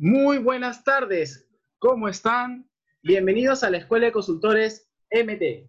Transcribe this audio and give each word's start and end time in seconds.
Muy 0.00 0.38
buenas 0.38 0.84
tardes, 0.84 1.50
¿cómo 1.80 2.08
están? 2.08 2.70
Bienvenidos 3.02 3.64
a 3.64 3.70
la 3.70 3.78
Escuela 3.78 4.06
de 4.06 4.12
Consultores 4.12 4.87
MT. 5.10 5.68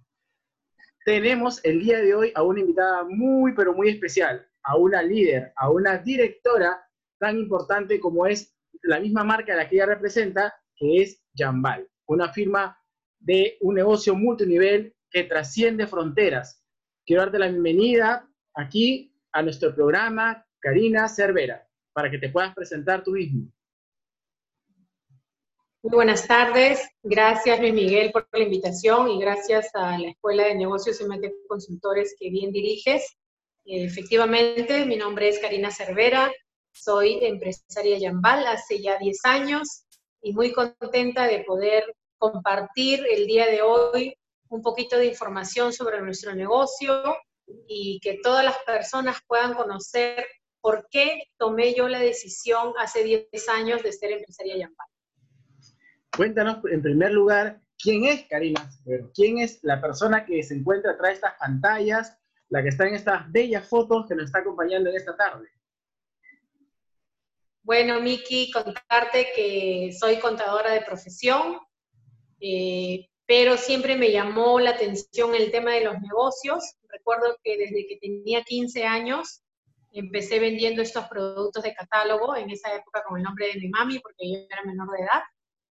Tenemos 1.06 1.64
el 1.64 1.80
día 1.80 2.00
de 2.00 2.14
hoy 2.14 2.32
a 2.36 2.44
una 2.44 2.60
invitada 2.60 3.04
muy, 3.04 3.54
pero 3.54 3.74
muy 3.74 3.90
especial, 3.90 4.48
a 4.64 4.78
una 4.78 5.02
líder, 5.02 5.54
a 5.56 5.70
una 5.72 5.98
directora 5.98 6.82
tan 7.20 7.38
importante 7.38 8.00
como 8.00 8.26
es 8.26 8.56
la 8.84 9.00
misma 9.00 9.24
marca 9.24 9.54
a 9.54 9.58
la 9.58 9.68
que 9.68 9.76
ella 9.76 9.88
representa, 9.88 10.54
que 10.76 11.02
es 11.02 11.24
Jambal, 11.36 11.88
una 12.06 12.32
firma 12.32 12.78
de 13.20 13.58
un 13.62 13.76
negocio 13.76 14.16
multinivel 14.16 14.96
que 15.10 15.24
trasciende 15.24 15.88
fronteras. 15.88 16.64
Quiero 17.06 17.24
darte 17.24 17.40
la 17.40 17.48
bienvenida 17.48 18.30
aquí 18.56 19.14
a 19.32 19.42
nuestro 19.42 19.74
programa, 19.74 20.46
Karina 20.60 21.08
Cervera, 21.08 21.68
para 21.94 22.10
que 22.10 22.18
te 22.18 22.30
puedas 22.30 22.54
presentar 22.54 23.04
tú 23.04 23.12
mismo. 23.12 23.52
Muy 25.82 25.96
buenas 25.96 26.28
tardes. 26.28 26.90
Gracias, 27.04 27.58
Luis 27.62 27.74
Miguel, 27.74 28.12
por 28.12 28.28
la 28.34 28.44
invitación 28.44 29.10
y 29.10 29.18
gracias 29.18 29.70
a 29.74 29.98
la 29.98 30.10
Escuela 30.10 30.44
de 30.44 30.56
Negocios 30.56 31.00
y 31.00 31.06
MT 31.06 31.48
Consultores 31.48 32.16
que 32.20 32.30
bien 32.30 32.52
diriges. 32.52 33.16
efectivamente, 33.64 34.86
mi 34.86 34.98
nombre 34.98 35.30
es 35.30 35.40
Karina 35.40 35.72
Cervera, 35.72 36.34
soy 36.74 37.20
empresaria 37.22 37.98
Yambal 37.98 38.46
hace 38.48 38.82
ya 38.82 38.98
10 38.98 39.20
años 39.24 39.86
y 40.22 40.34
muy 40.34 40.52
contenta 40.52 41.28
de 41.28 41.46
poder 41.46 41.86
compartir 42.18 43.02
el 43.10 43.26
día 43.26 43.46
de 43.46 43.62
hoy 43.62 44.14
un 44.50 44.62
poquito 44.62 44.98
de 44.98 45.06
información 45.06 45.72
sobre 45.72 46.02
nuestro 46.02 46.36
negocio 46.36 47.16
y 47.70 48.02
que 48.02 48.20
todas 48.22 48.44
las 48.44 48.58
personas 48.66 49.20
puedan 49.26 49.54
conocer 49.54 50.28
por 50.60 50.90
qué 50.92 51.24
tomé 51.38 51.74
yo 51.74 51.88
la 51.88 52.00
decisión 52.00 52.74
hace 52.80 53.02
10 53.06 53.30
años 53.48 53.82
de 53.82 53.94
ser 53.94 54.12
empresaria 54.12 54.58
Yambal. 54.58 54.88
Cuéntanos, 56.16 56.60
en 56.66 56.82
primer 56.82 57.12
lugar, 57.12 57.62
quién 57.82 58.06
es 58.06 58.26
Karina 58.28 58.70
quién 59.14 59.40
es 59.40 59.60
la 59.64 59.82
persona 59.82 60.26
que 60.26 60.44
se 60.44 60.56
encuentra 60.56 60.92
atrás 60.92 61.10
de 61.10 61.16
estas 61.16 61.38
pantallas, 61.40 62.18
la 62.50 62.62
que 62.62 62.70
está 62.70 62.88
en 62.88 62.96
estas 62.96 63.32
bellas 63.32 63.68
fotos 63.68 64.06
que 64.08 64.16
nos 64.16 64.26
está 64.26 64.40
acompañando 64.40 64.90
en 64.90 64.96
esta 64.96 65.16
tarde. 65.16 65.48
Bueno, 67.62 68.02
Miki, 68.02 68.52
contarte 68.52 69.28
que 69.36 69.92
soy 69.98 70.18
contadora 70.18 70.72
de 70.72 70.82
profesión, 70.82 71.60
eh, 72.40 73.08
pero 73.28 73.58
siempre 73.58 73.96
me 73.96 74.12
llamó 74.12 74.60
la 74.60 74.72
atención 74.72 75.36
el 75.36 75.52
tema 75.52 75.74
de 75.74 75.84
los 75.84 76.02
negocios. 76.02 76.64
Recuerdo 76.88 77.38
que 77.44 77.58
desde 77.58 77.86
que 77.88 77.98
tenía 77.98 78.44
15 78.44 78.86
años 78.86 79.44
empecé 79.92 80.40
vendiendo 80.40 80.82
estos 80.82 81.06
productos 81.08 81.64
de 81.64 81.76
catálogo, 81.76 82.36
en 82.36 82.50
esa 82.50 82.74
época 82.74 83.04
con 83.08 83.18
el 83.18 83.24
nombre 83.24 83.48
de 83.54 83.60
mi 83.60 83.70
mami, 83.70 84.00
porque 84.00 84.32
yo 84.32 84.40
era 84.50 84.64
menor 84.64 84.90
de 84.98 85.04
edad 85.04 85.22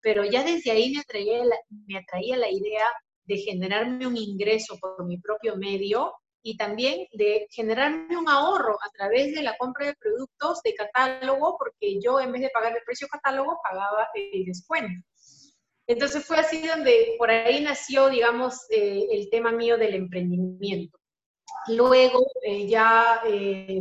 pero 0.03 0.25
ya 0.25 0.43
desde 0.43 0.71
ahí 0.71 0.91
me 0.91 0.99
atraía, 0.99 1.45
la, 1.45 1.55
me 1.87 1.97
atraía 1.97 2.37
la 2.37 2.51
idea 2.51 2.85
de 3.25 3.37
generarme 3.37 4.05
un 4.05 4.17
ingreso 4.17 4.77
por 4.79 5.05
mi 5.05 5.17
propio 5.17 5.55
medio 5.55 6.13
y 6.43 6.57
también 6.57 7.07
de 7.13 7.47
generarme 7.49 8.17
un 8.17 8.27
ahorro 8.27 8.77
a 8.83 8.89
través 8.91 9.33
de 9.33 9.41
la 9.41 9.55
compra 9.57 9.87
de 9.87 9.95
productos 9.95 10.61
de 10.61 10.75
catálogo, 10.75 11.57
porque 11.57 12.01
yo 12.03 12.19
en 12.19 12.33
vez 12.33 12.41
de 12.41 12.49
pagar 12.49 12.73
el 12.75 12.83
precio 12.85 13.07
catálogo, 13.07 13.57
pagaba 13.63 14.09
el 14.13 14.43
descuento. 14.43 15.07
Entonces 15.87 16.25
fue 16.25 16.37
así 16.37 16.67
donde 16.67 17.15
por 17.17 17.31
ahí 17.31 17.63
nació, 17.63 18.09
digamos, 18.09 18.59
eh, 18.69 19.07
el 19.11 19.29
tema 19.29 19.53
mío 19.53 19.77
del 19.77 19.95
emprendimiento. 19.95 20.97
Luego 21.69 22.25
eh, 22.41 22.67
ya 22.67 23.21
eh, 23.25 23.79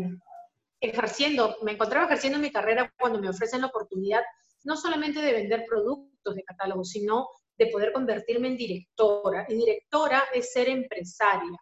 ejerciendo, 0.80 1.56
me 1.62 1.72
encontraba 1.72 2.06
ejerciendo 2.06 2.38
mi 2.38 2.52
carrera 2.52 2.92
cuando 2.96 3.20
me 3.20 3.28
ofrecen 3.28 3.60
la 3.60 3.68
oportunidad 3.68 4.22
no 4.64 4.76
solamente 4.76 5.20
de 5.20 5.32
vender 5.32 5.64
productos, 5.68 6.11
de 6.30 6.44
catálogo, 6.44 6.84
sino 6.84 7.28
de 7.58 7.66
poder 7.66 7.92
convertirme 7.92 8.48
en 8.48 8.56
directora. 8.56 9.46
Y 9.48 9.54
directora 9.56 10.24
es 10.32 10.52
ser 10.52 10.68
empresaria. 10.68 11.56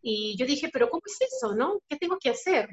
Y 0.00 0.36
yo 0.38 0.46
dije, 0.46 0.70
pero 0.72 0.88
¿cómo 0.88 1.02
es 1.04 1.18
eso, 1.20 1.54
no? 1.54 1.80
¿Qué 1.88 1.96
tengo 1.96 2.16
que 2.20 2.30
hacer? 2.30 2.68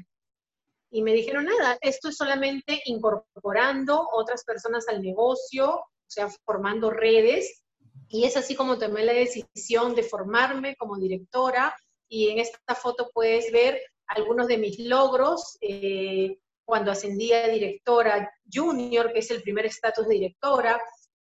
Y 0.90 1.02
me 1.02 1.12
dijeron, 1.12 1.46
nada, 1.46 1.76
esto 1.80 2.08
es 2.08 2.16
solamente 2.16 2.80
incorporando 2.84 4.08
otras 4.12 4.44
personas 4.44 4.86
al 4.88 5.02
negocio, 5.02 5.74
o 5.74 5.88
sea, 6.06 6.28
formando 6.44 6.90
redes. 6.90 7.62
Y 8.08 8.24
es 8.24 8.36
así 8.36 8.54
como 8.54 8.78
tomé 8.78 9.04
la 9.04 9.12
decisión 9.12 9.96
de 9.96 10.04
formarme 10.04 10.76
como 10.76 10.96
directora. 10.96 11.74
Y 12.08 12.28
en 12.28 12.38
esta 12.38 12.76
foto 12.76 13.10
puedes 13.12 13.50
ver 13.50 13.80
algunos 14.06 14.46
de 14.46 14.58
mis 14.58 14.78
logros. 14.78 15.58
Eh, 15.60 16.38
cuando 16.64 16.90
ascendí 16.90 17.32
a 17.32 17.48
directora 17.48 18.32
junior, 18.52 19.12
que 19.12 19.18
es 19.20 19.30
el 19.30 19.42
primer 19.42 19.66
estatus 19.66 20.06
de 20.06 20.14
directora, 20.14 20.80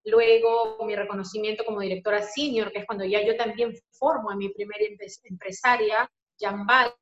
luego 0.05 0.77
mi 0.85 0.95
reconocimiento 0.95 1.63
como 1.63 1.81
directora 1.81 2.21
senior, 2.21 2.71
que 2.71 2.79
es 2.79 2.85
cuando 2.85 3.05
ya 3.05 3.25
yo 3.25 3.35
también 3.35 3.73
formo 3.91 4.31
a 4.31 4.35
mi 4.35 4.49
primera 4.49 4.83
empresaria, 5.23 6.09
Jambal, 6.39 6.93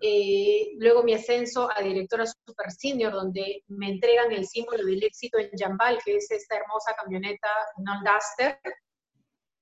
eh, 0.00 0.72
luego 0.78 1.02
mi 1.02 1.14
ascenso 1.14 1.68
a 1.74 1.82
directora 1.82 2.26
super 2.26 2.70
senior, 2.70 3.12
donde 3.12 3.62
me 3.68 3.88
entregan 3.90 4.32
el 4.32 4.46
símbolo 4.46 4.84
del 4.84 5.02
éxito 5.02 5.38
en 5.38 5.50
Jambal, 5.56 5.98
que 6.04 6.16
es 6.16 6.30
esta 6.30 6.56
hermosa 6.56 6.94
camioneta 6.94 7.48
non-duster. 7.78 8.58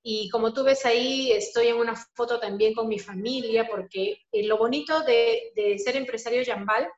Y 0.05 0.29
como 0.31 0.53
tú 0.53 0.65
ves 0.65 0.85
ahí, 0.85 1.31
estoy 1.31 1.69
en 1.69 1.77
una 1.77 1.95
foto 1.95 2.41
también 2.41 2.75
con 2.75 2.89
mi 2.89 2.99
familia, 2.99 3.69
porque 3.69 4.19
eh, 4.33 4.47
lo 4.47 4.59
bonito 4.59 5.03
de, 5.03 5.53
de 5.55 5.79
ser 5.79 5.97
empresario 5.97 6.43
Jambal 6.45 6.89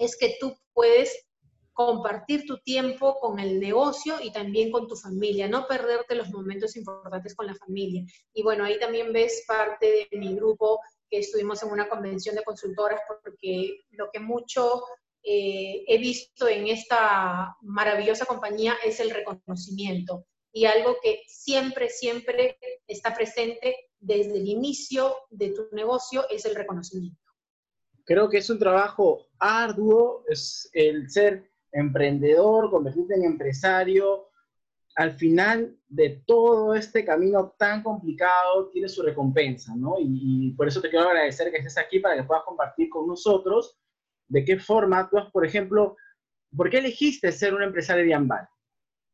es 0.00 0.16
que 0.16 0.36
tú 0.40 0.56
puedes 0.72 1.26
compartir 1.72 2.44
tu 2.46 2.58
tiempo 2.58 3.18
con 3.20 3.38
el 3.38 3.60
negocio 3.60 4.16
y 4.20 4.32
también 4.32 4.70
con 4.70 4.88
tu 4.88 4.96
familia, 4.96 5.48
no 5.48 5.66
perderte 5.66 6.14
los 6.14 6.30
momentos 6.30 6.76
importantes 6.76 7.34
con 7.34 7.46
la 7.46 7.54
familia. 7.54 8.04
Y 8.34 8.42
bueno, 8.42 8.64
ahí 8.64 8.78
también 8.78 9.12
ves 9.12 9.44
parte 9.46 10.08
de 10.10 10.18
mi 10.18 10.34
grupo 10.34 10.80
que 11.08 11.18
estuvimos 11.18 11.62
en 11.62 11.70
una 11.70 11.88
convención 11.88 12.34
de 12.34 12.42
consultoras 12.42 13.00
porque 13.08 13.80
lo 13.90 14.10
que 14.10 14.20
mucho 14.20 14.82
eh, 15.22 15.84
he 15.86 15.98
visto 15.98 16.48
en 16.48 16.68
esta 16.68 17.56
maravillosa 17.62 18.26
compañía 18.26 18.74
es 18.84 19.00
el 19.00 19.10
reconocimiento 19.10 20.26
y 20.52 20.64
algo 20.64 20.96
que 21.02 21.22
siempre, 21.28 21.88
siempre 21.88 22.58
está 22.86 23.14
presente 23.14 23.90
desde 23.98 24.38
el 24.38 24.48
inicio 24.48 25.14
de 25.30 25.50
tu 25.50 25.68
negocio 25.72 26.28
es 26.28 26.44
el 26.44 26.54
reconocimiento. 26.54 27.29
Creo 28.10 28.28
que 28.28 28.38
es 28.38 28.50
un 28.50 28.58
trabajo 28.58 29.28
arduo, 29.38 30.24
es 30.26 30.68
el 30.72 31.08
ser 31.08 31.48
emprendedor, 31.70 32.68
convertirte 32.68 33.14
en 33.14 33.22
empresario. 33.22 34.30
Al 34.96 35.12
final 35.12 35.76
de 35.86 36.20
todo 36.26 36.74
este 36.74 37.04
camino 37.04 37.54
tan 37.56 37.84
complicado 37.84 38.68
tiene 38.72 38.88
su 38.88 39.04
recompensa, 39.04 39.76
¿no? 39.76 39.94
Y, 40.00 40.52
por 40.56 40.66
eso 40.66 40.80
te 40.80 40.90
quiero 40.90 41.06
agradecer 41.08 41.52
que 41.52 41.58
estés 41.58 41.78
aquí 41.78 42.00
para 42.00 42.16
que 42.16 42.24
puedas 42.24 42.42
compartir 42.42 42.90
con 42.90 43.06
nosotros 43.06 43.78
de 44.26 44.44
qué 44.44 44.58
forma 44.58 45.08
tú 45.08 45.16
has, 45.16 45.30
por 45.30 45.46
ejemplo, 45.46 45.96
¿por 46.56 46.68
qué 46.68 46.78
elegiste 46.78 47.30
ser 47.30 47.54
un 47.54 47.62
empresario 47.62 48.04
de 48.04 48.14
Ambal? 48.14 48.48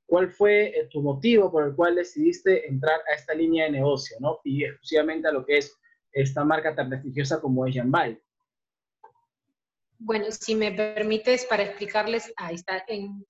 ¿Cuál 0.06 0.30
fue 0.30 0.68
eh, 0.68 0.88
tu 0.90 1.02
motivo 1.02 1.52
por 1.52 1.66
el 1.66 1.74
cual 1.74 1.96
decidiste 1.96 2.66
entrar 2.66 2.98
a 3.12 3.14
esta 3.14 3.34
línea 3.34 3.66
de 3.66 3.72
negocio, 3.72 4.16
¿no? 4.20 4.40
Y 4.42 4.64
exclusivamente 4.64 5.28
a 5.28 5.32
lo 5.32 5.44
que 5.44 5.58
es 5.58 5.78
esta 6.12 6.46
marca 6.46 6.74
tan 6.74 6.88
prestigiosa 6.88 7.42
como 7.42 7.66
es 7.66 7.74
Jambal. 7.74 8.22
Bueno, 9.98 10.26
si 10.30 10.54
me 10.54 10.72
permites 10.72 11.46
para 11.46 11.64
explicarles, 11.64 12.32
ahí 12.36 12.56
está. 12.56 12.84
En, 12.88 13.24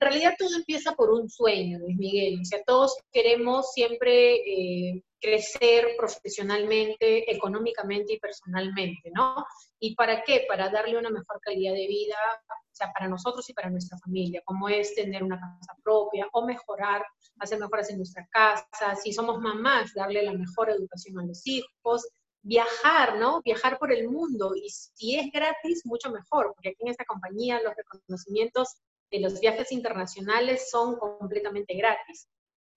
realidad 0.00 0.34
todo 0.38 0.56
empieza 0.56 0.92
por 0.92 1.10
un 1.10 1.28
sueño, 1.28 1.78
Luis 1.78 1.96
Miguel. 1.96 2.40
O 2.40 2.44
sea, 2.44 2.62
todos 2.64 2.96
queremos 3.12 3.72
siempre 3.72 4.36
eh, 4.36 5.02
crecer 5.20 5.88
profesionalmente, 5.98 7.30
económicamente 7.30 8.14
y 8.14 8.18
personalmente, 8.18 9.10
¿no? 9.14 9.44
¿Y 9.78 9.94
para 9.94 10.22
qué? 10.22 10.46
Para 10.48 10.70
darle 10.70 10.98
una 10.98 11.10
mejor 11.10 11.38
calidad 11.40 11.74
de 11.74 11.86
vida, 11.86 12.16
o 12.48 12.74
sea, 12.76 12.92
para 12.92 13.08
nosotros 13.08 13.48
y 13.50 13.52
para 13.52 13.70
nuestra 13.70 13.98
familia, 13.98 14.42
como 14.44 14.68
es 14.68 14.94
tener 14.94 15.22
una 15.22 15.38
casa 15.38 15.76
propia 15.82 16.28
o 16.32 16.46
mejorar, 16.46 17.04
hacer 17.38 17.58
mejoras 17.58 17.90
en 17.90 17.98
nuestra 17.98 18.26
casa. 18.30 18.96
Si 18.96 19.12
somos 19.12 19.38
mamás, 19.40 19.92
darle 19.94 20.22
la 20.22 20.32
mejor 20.32 20.70
educación 20.70 21.18
a 21.20 21.26
los 21.26 21.46
hijos 21.46 22.08
viajar, 22.44 23.18
¿no? 23.18 23.40
Viajar 23.42 23.78
por 23.78 23.90
el 23.90 24.08
mundo 24.08 24.54
y 24.54 24.68
si 24.68 25.18
es 25.18 25.32
gratis, 25.32 25.84
mucho 25.86 26.10
mejor, 26.10 26.52
porque 26.54 26.68
aquí 26.70 26.82
en 26.82 26.88
esta 26.88 27.04
compañía 27.06 27.60
los 27.62 27.74
reconocimientos 27.74 28.76
de 29.10 29.20
los 29.20 29.40
viajes 29.40 29.72
internacionales 29.72 30.70
son 30.70 30.96
completamente 30.96 31.74
gratis. 31.74 32.28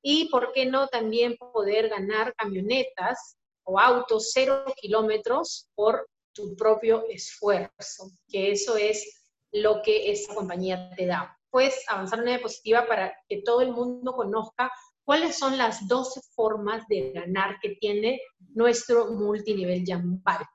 y, 0.02 0.30
¿por 0.30 0.54
qué 0.54 0.66
no 0.66 0.88
también 0.88 1.36
poder 1.38 1.90
ganar 1.90 2.34
camionetas 2.36 3.36
o 3.64 3.78
autos 3.80 4.32
cero 4.32 4.64
kilómetros 4.78 5.68
por 5.76 6.08
tu 6.34 6.56
propio 6.56 7.06
esfuerzo? 7.10 8.10
Que 8.30 8.52
eso 8.52 8.78
es 8.78 9.04
lo 9.52 9.82
que 9.82 10.12
esa 10.12 10.34
compañía 10.34 10.92
te 10.96 11.08
da. 11.08 11.38
Puedes 11.50 11.84
avanzar 11.90 12.22
una 12.22 12.32
diapositiva 12.32 12.86
para 12.88 13.18
que 13.28 13.42
todo 13.42 13.62
el 13.62 13.72
mundo 13.72 14.14
conozca 14.14 14.72
cuáles 15.08 15.38
son 15.38 15.58
las 15.58 15.88
12 15.88 16.20
formas 16.36 16.86
de 16.90 17.14
ganar 17.14 17.60
que 17.62 17.78
tiene 17.80 18.20
nuestro 18.54 19.14
multinivel 19.14 19.86
Jambal. 19.88 20.46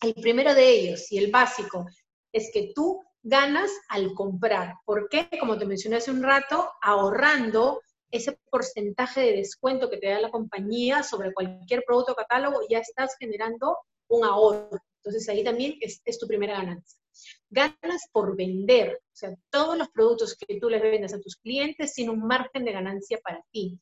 El 0.00 0.14
primero 0.14 0.54
de 0.54 0.70
ellos 0.70 1.10
y 1.10 1.18
el 1.18 1.32
básico 1.32 1.86
es 2.32 2.52
que 2.54 2.70
tú 2.72 3.02
ganas 3.20 3.68
al 3.88 4.14
comprar. 4.14 4.74
¿Por 4.86 5.08
qué? 5.08 5.28
Como 5.40 5.58
te 5.58 5.66
mencioné 5.66 5.96
hace 5.96 6.12
un 6.12 6.22
rato, 6.22 6.70
ahorrando 6.80 7.80
ese 8.12 8.38
porcentaje 8.48 9.22
de 9.22 9.36
descuento 9.38 9.90
que 9.90 9.96
te 9.96 10.08
da 10.08 10.20
la 10.20 10.30
compañía 10.30 11.02
sobre 11.02 11.34
cualquier 11.34 11.82
producto 11.84 12.12
o 12.12 12.14
catálogo, 12.14 12.60
ya 12.70 12.78
estás 12.78 13.16
generando 13.18 13.76
un 14.06 14.24
ahorro. 14.24 14.78
Entonces 15.02 15.28
ahí 15.28 15.42
también 15.42 15.74
es, 15.80 16.00
tu 16.16 16.28
primera 16.28 16.54
ganancia. 16.54 16.99
Ganas 17.48 18.08
por 18.12 18.36
vender, 18.36 19.00
o 19.02 19.16
sea, 19.16 19.34
todos 19.50 19.76
los 19.76 19.88
productos 19.88 20.36
que 20.36 20.58
tú 20.58 20.68
les 20.68 20.82
vendes 20.82 21.14
a 21.14 21.20
tus 21.20 21.36
clientes 21.36 21.94
sin 21.94 22.10
un 22.10 22.26
margen 22.26 22.64
de 22.64 22.72
ganancia 22.72 23.18
para 23.22 23.44
ti. 23.50 23.78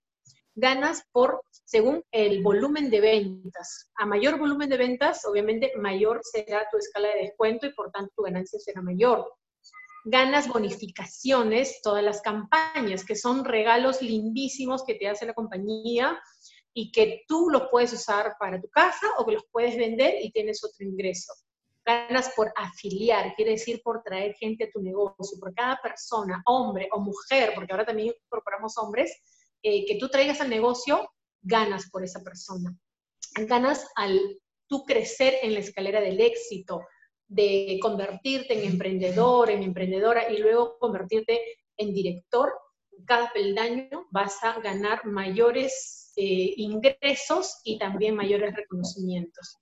Ganas 0.54 1.04
por, 1.12 1.42
según 1.64 2.02
el 2.10 2.42
volumen 2.42 2.90
de 2.90 3.00
ventas. 3.00 3.90
A 3.94 4.06
mayor 4.06 4.38
volumen 4.38 4.68
de 4.68 4.76
ventas, 4.76 5.24
obviamente 5.24 5.72
mayor 5.76 6.20
será 6.22 6.66
tu 6.70 6.78
escala 6.78 7.08
de 7.08 7.22
descuento 7.22 7.66
y 7.66 7.74
por 7.74 7.90
tanto 7.90 8.12
tu 8.16 8.22
ganancia 8.22 8.58
será 8.58 8.82
mayor 8.82 9.26
ganas 10.04 10.48
bonificaciones, 10.48 11.80
todas 11.82 12.02
las 12.02 12.22
campañas, 12.22 13.04
que 13.04 13.14
son 13.14 13.44
regalos 13.44 14.00
lindísimos 14.00 14.84
que 14.84 14.94
te 14.94 15.08
hace 15.08 15.26
la 15.26 15.34
compañía 15.34 16.18
y 16.72 16.90
que 16.92 17.24
tú 17.26 17.50
los 17.50 17.68
puedes 17.70 17.92
usar 17.92 18.36
para 18.38 18.60
tu 18.60 18.68
casa 18.68 19.06
o 19.18 19.26
que 19.26 19.32
los 19.32 19.44
puedes 19.50 19.76
vender 19.76 20.14
y 20.22 20.30
tienes 20.30 20.64
otro 20.64 20.86
ingreso. 20.86 21.34
Ganas 21.88 22.30
por 22.36 22.52
afiliar, 22.54 23.34
quiere 23.34 23.52
decir 23.52 23.80
por 23.82 24.02
traer 24.02 24.34
gente 24.34 24.64
a 24.64 24.70
tu 24.70 24.82
negocio, 24.82 25.38
por 25.40 25.54
cada 25.54 25.80
persona, 25.82 26.42
hombre 26.44 26.86
o 26.92 27.00
mujer, 27.00 27.52
porque 27.54 27.72
ahora 27.72 27.86
también 27.86 28.14
incorporamos 28.26 28.76
hombres, 28.76 29.10
eh, 29.62 29.86
que 29.86 29.96
tú 29.96 30.10
traigas 30.10 30.42
al 30.42 30.50
negocio, 30.50 31.10
ganas 31.40 31.88
por 31.90 32.04
esa 32.04 32.22
persona. 32.22 32.76
Ganas 33.46 33.86
al 33.96 34.20
tú 34.66 34.84
crecer 34.84 35.36
en 35.40 35.54
la 35.54 35.60
escalera 35.60 36.02
del 36.02 36.20
éxito, 36.20 36.82
de 37.26 37.78
convertirte 37.80 38.52
en 38.52 38.70
emprendedor, 38.70 39.48
en 39.48 39.62
emprendedora 39.62 40.30
y 40.30 40.36
luego 40.36 40.76
convertirte 40.78 41.40
en 41.78 41.94
director, 41.94 42.52
cada 43.06 43.32
peldaño 43.32 44.08
vas 44.10 44.44
a 44.44 44.60
ganar 44.60 45.06
mayores 45.06 46.12
eh, 46.16 46.52
ingresos 46.58 47.60
y 47.64 47.78
también 47.78 48.14
mayores 48.14 48.54
reconocimientos. 48.54 49.56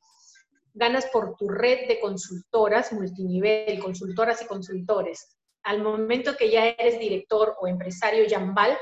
Ganas 0.78 1.06
por 1.06 1.37
tu 1.37 1.49
red 1.49 1.88
de 1.88 1.99
consultoras 2.00 2.93
multinivel, 2.93 3.81
consultoras 3.81 4.43
y 4.43 4.46
consultores. 4.46 5.37
Al 5.62 5.82
momento 5.82 6.37
que 6.37 6.50
ya 6.50 6.69
eres 6.69 7.00
director 7.00 7.56
o 7.61 7.67
empresario 7.67 8.26
Yambal, 8.26 8.76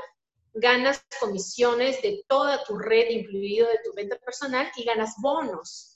ganas 0.53 1.03
comisiones 1.19 2.01
de 2.01 2.23
toda 2.27 2.63
tu 2.63 2.77
red, 2.77 3.09
incluido 3.09 3.67
de 3.67 3.79
tu 3.83 3.93
venta 3.95 4.17
personal, 4.17 4.69
y 4.75 4.83
ganas 4.83 5.15
bonos 5.21 5.95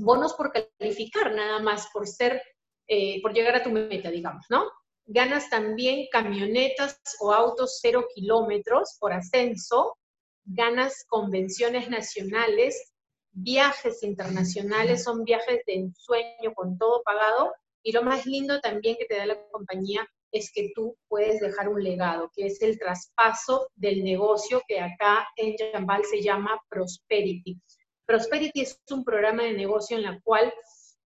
bonos 0.00 0.34
por 0.34 0.52
calificar, 0.52 1.34
nada 1.34 1.60
más 1.60 1.88
por 1.92 2.06
ser, 2.06 2.42
eh, 2.88 3.20
por 3.22 3.32
llegar 3.32 3.56
a 3.56 3.62
tu 3.62 3.70
meta, 3.70 4.10
digamos, 4.10 4.46
¿no? 4.48 4.70
Ganas 5.06 5.50
también 5.50 6.06
camionetas 6.10 7.00
o 7.20 7.32
autos 7.32 7.78
cero 7.80 8.06
kilómetros 8.14 8.96
por 8.98 9.12
ascenso, 9.12 9.96
ganas 10.44 11.04
convenciones 11.08 11.88
nacionales, 11.88 12.89
viajes 13.32 14.02
internacionales, 14.02 15.04
son 15.04 15.24
viajes 15.24 15.62
de 15.66 15.74
ensueño 15.74 16.54
con 16.54 16.78
todo 16.78 17.02
pagado, 17.04 17.52
y 17.82 17.92
lo 17.92 18.02
más 18.02 18.26
lindo 18.26 18.60
también 18.60 18.96
que 18.96 19.06
te 19.06 19.16
da 19.16 19.26
la 19.26 19.42
compañía 19.50 20.06
es 20.32 20.52
que 20.52 20.70
tú 20.74 20.96
puedes 21.08 21.40
dejar 21.40 21.68
un 21.68 21.82
legado, 21.82 22.30
que 22.34 22.46
es 22.46 22.60
el 22.62 22.78
traspaso 22.78 23.68
del 23.74 24.04
negocio 24.04 24.62
que 24.68 24.80
acá 24.80 25.26
en 25.36 25.56
Jambal 25.56 26.04
se 26.04 26.22
llama 26.22 26.60
Prosperity. 26.68 27.58
Prosperity 28.06 28.60
es 28.60 28.80
un 28.90 29.04
programa 29.04 29.44
de 29.44 29.52
negocio 29.52 29.96
en 29.96 30.04
la 30.04 30.20
cual 30.22 30.52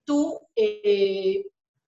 tú 0.05 0.39
eh, 0.55 1.45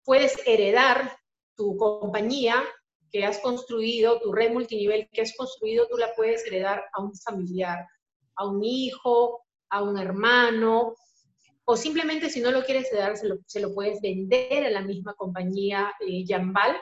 puedes 0.04 0.36
heredar 0.48 1.18
tu 1.56 1.78
compañía 1.78 2.64
que 3.12 3.26
has 3.26 3.40
construido, 3.40 4.20
tu 4.20 4.32
red 4.32 4.52
multinivel 4.52 5.08
que 5.12 5.22
has 5.22 5.36
construido, 5.36 5.88
tú 5.88 5.98
la 5.98 6.14
puedes 6.16 6.46
heredar 6.46 6.86
a 6.94 7.02
un 7.02 7.16
familiar, 7.16 7.86
a 8.36 8.48
un 8.48 8.64
hijo, 8.64 9.44
a 9.72 9.82
un 9.82 9.98
hermano, 9.98 10.96
o 11.66 11.78
simplemente 11.78 12.30
si 12.30 12.42
no 12.42 12.52
lo 12.52 12.64
quieres 12.64 12.92
heredar, 12.92 13.16
se 13.18 13.60
lo, 13.60 13.74
puedes 13.74 14.02
vender 14.02 14.66
a 14.66 14.70
la 14.70 14.82
misma 14.82 15.14
compañía 15.14 15.94
eh, 16.06 16.24
Jambal 16.28 16.76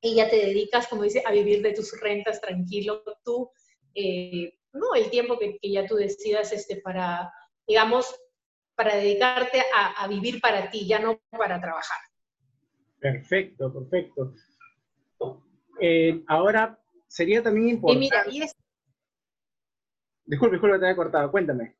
y 0.00 0.14
ya 0.14 0.30
te 0.30 0.36
dedicas, 0.36 0.86
como 0.86 1.02
dice, 1.02 1.22
a 1.26 1.32
vivir 1.32 1.62
de 1.62 1.72
tus 1.72 1.98
rentas 2.00 2.40
tranquilo 2.40 3.02
tú. 3.24 3.50
Eh, 3.94 4.54
¿no? 4.72 4.94
El 4.94 5.10
tiempo 5.10 5.38
que, 5.38 5.58
ya 5.62 5.86
tú 5.86 5.96
decidas 5.96 6.52
este, 6.52 6.76
para, 6.76 7.32
digamos, 7.66 8.14
para 8.76 8.96
dedicarte 8.96 9.62
a, 9.74 10.06
vivir 10.06 10.40
para 10.40 10.70
ti, 10.70 10.86
ya 10.86 10.98
no 10.98 11.18
para 11.30 11.60
trabajar. 11.60 11.98
Perfecto, 13.00 13.72
perfecto. 13.72 14.34
Eh, 15.80 16.22
ahora, 16.28 16.78
sería 17.08 17.42
también 17.42 17.70
importante... 17.70 18.10
Disculpe, 20.28 20.56
disculpe, 20.56 20.78
te 20.78 20.84
había 20.84 20.96
cortado, 20.96 21.30
cuéntame. 21.30 21.76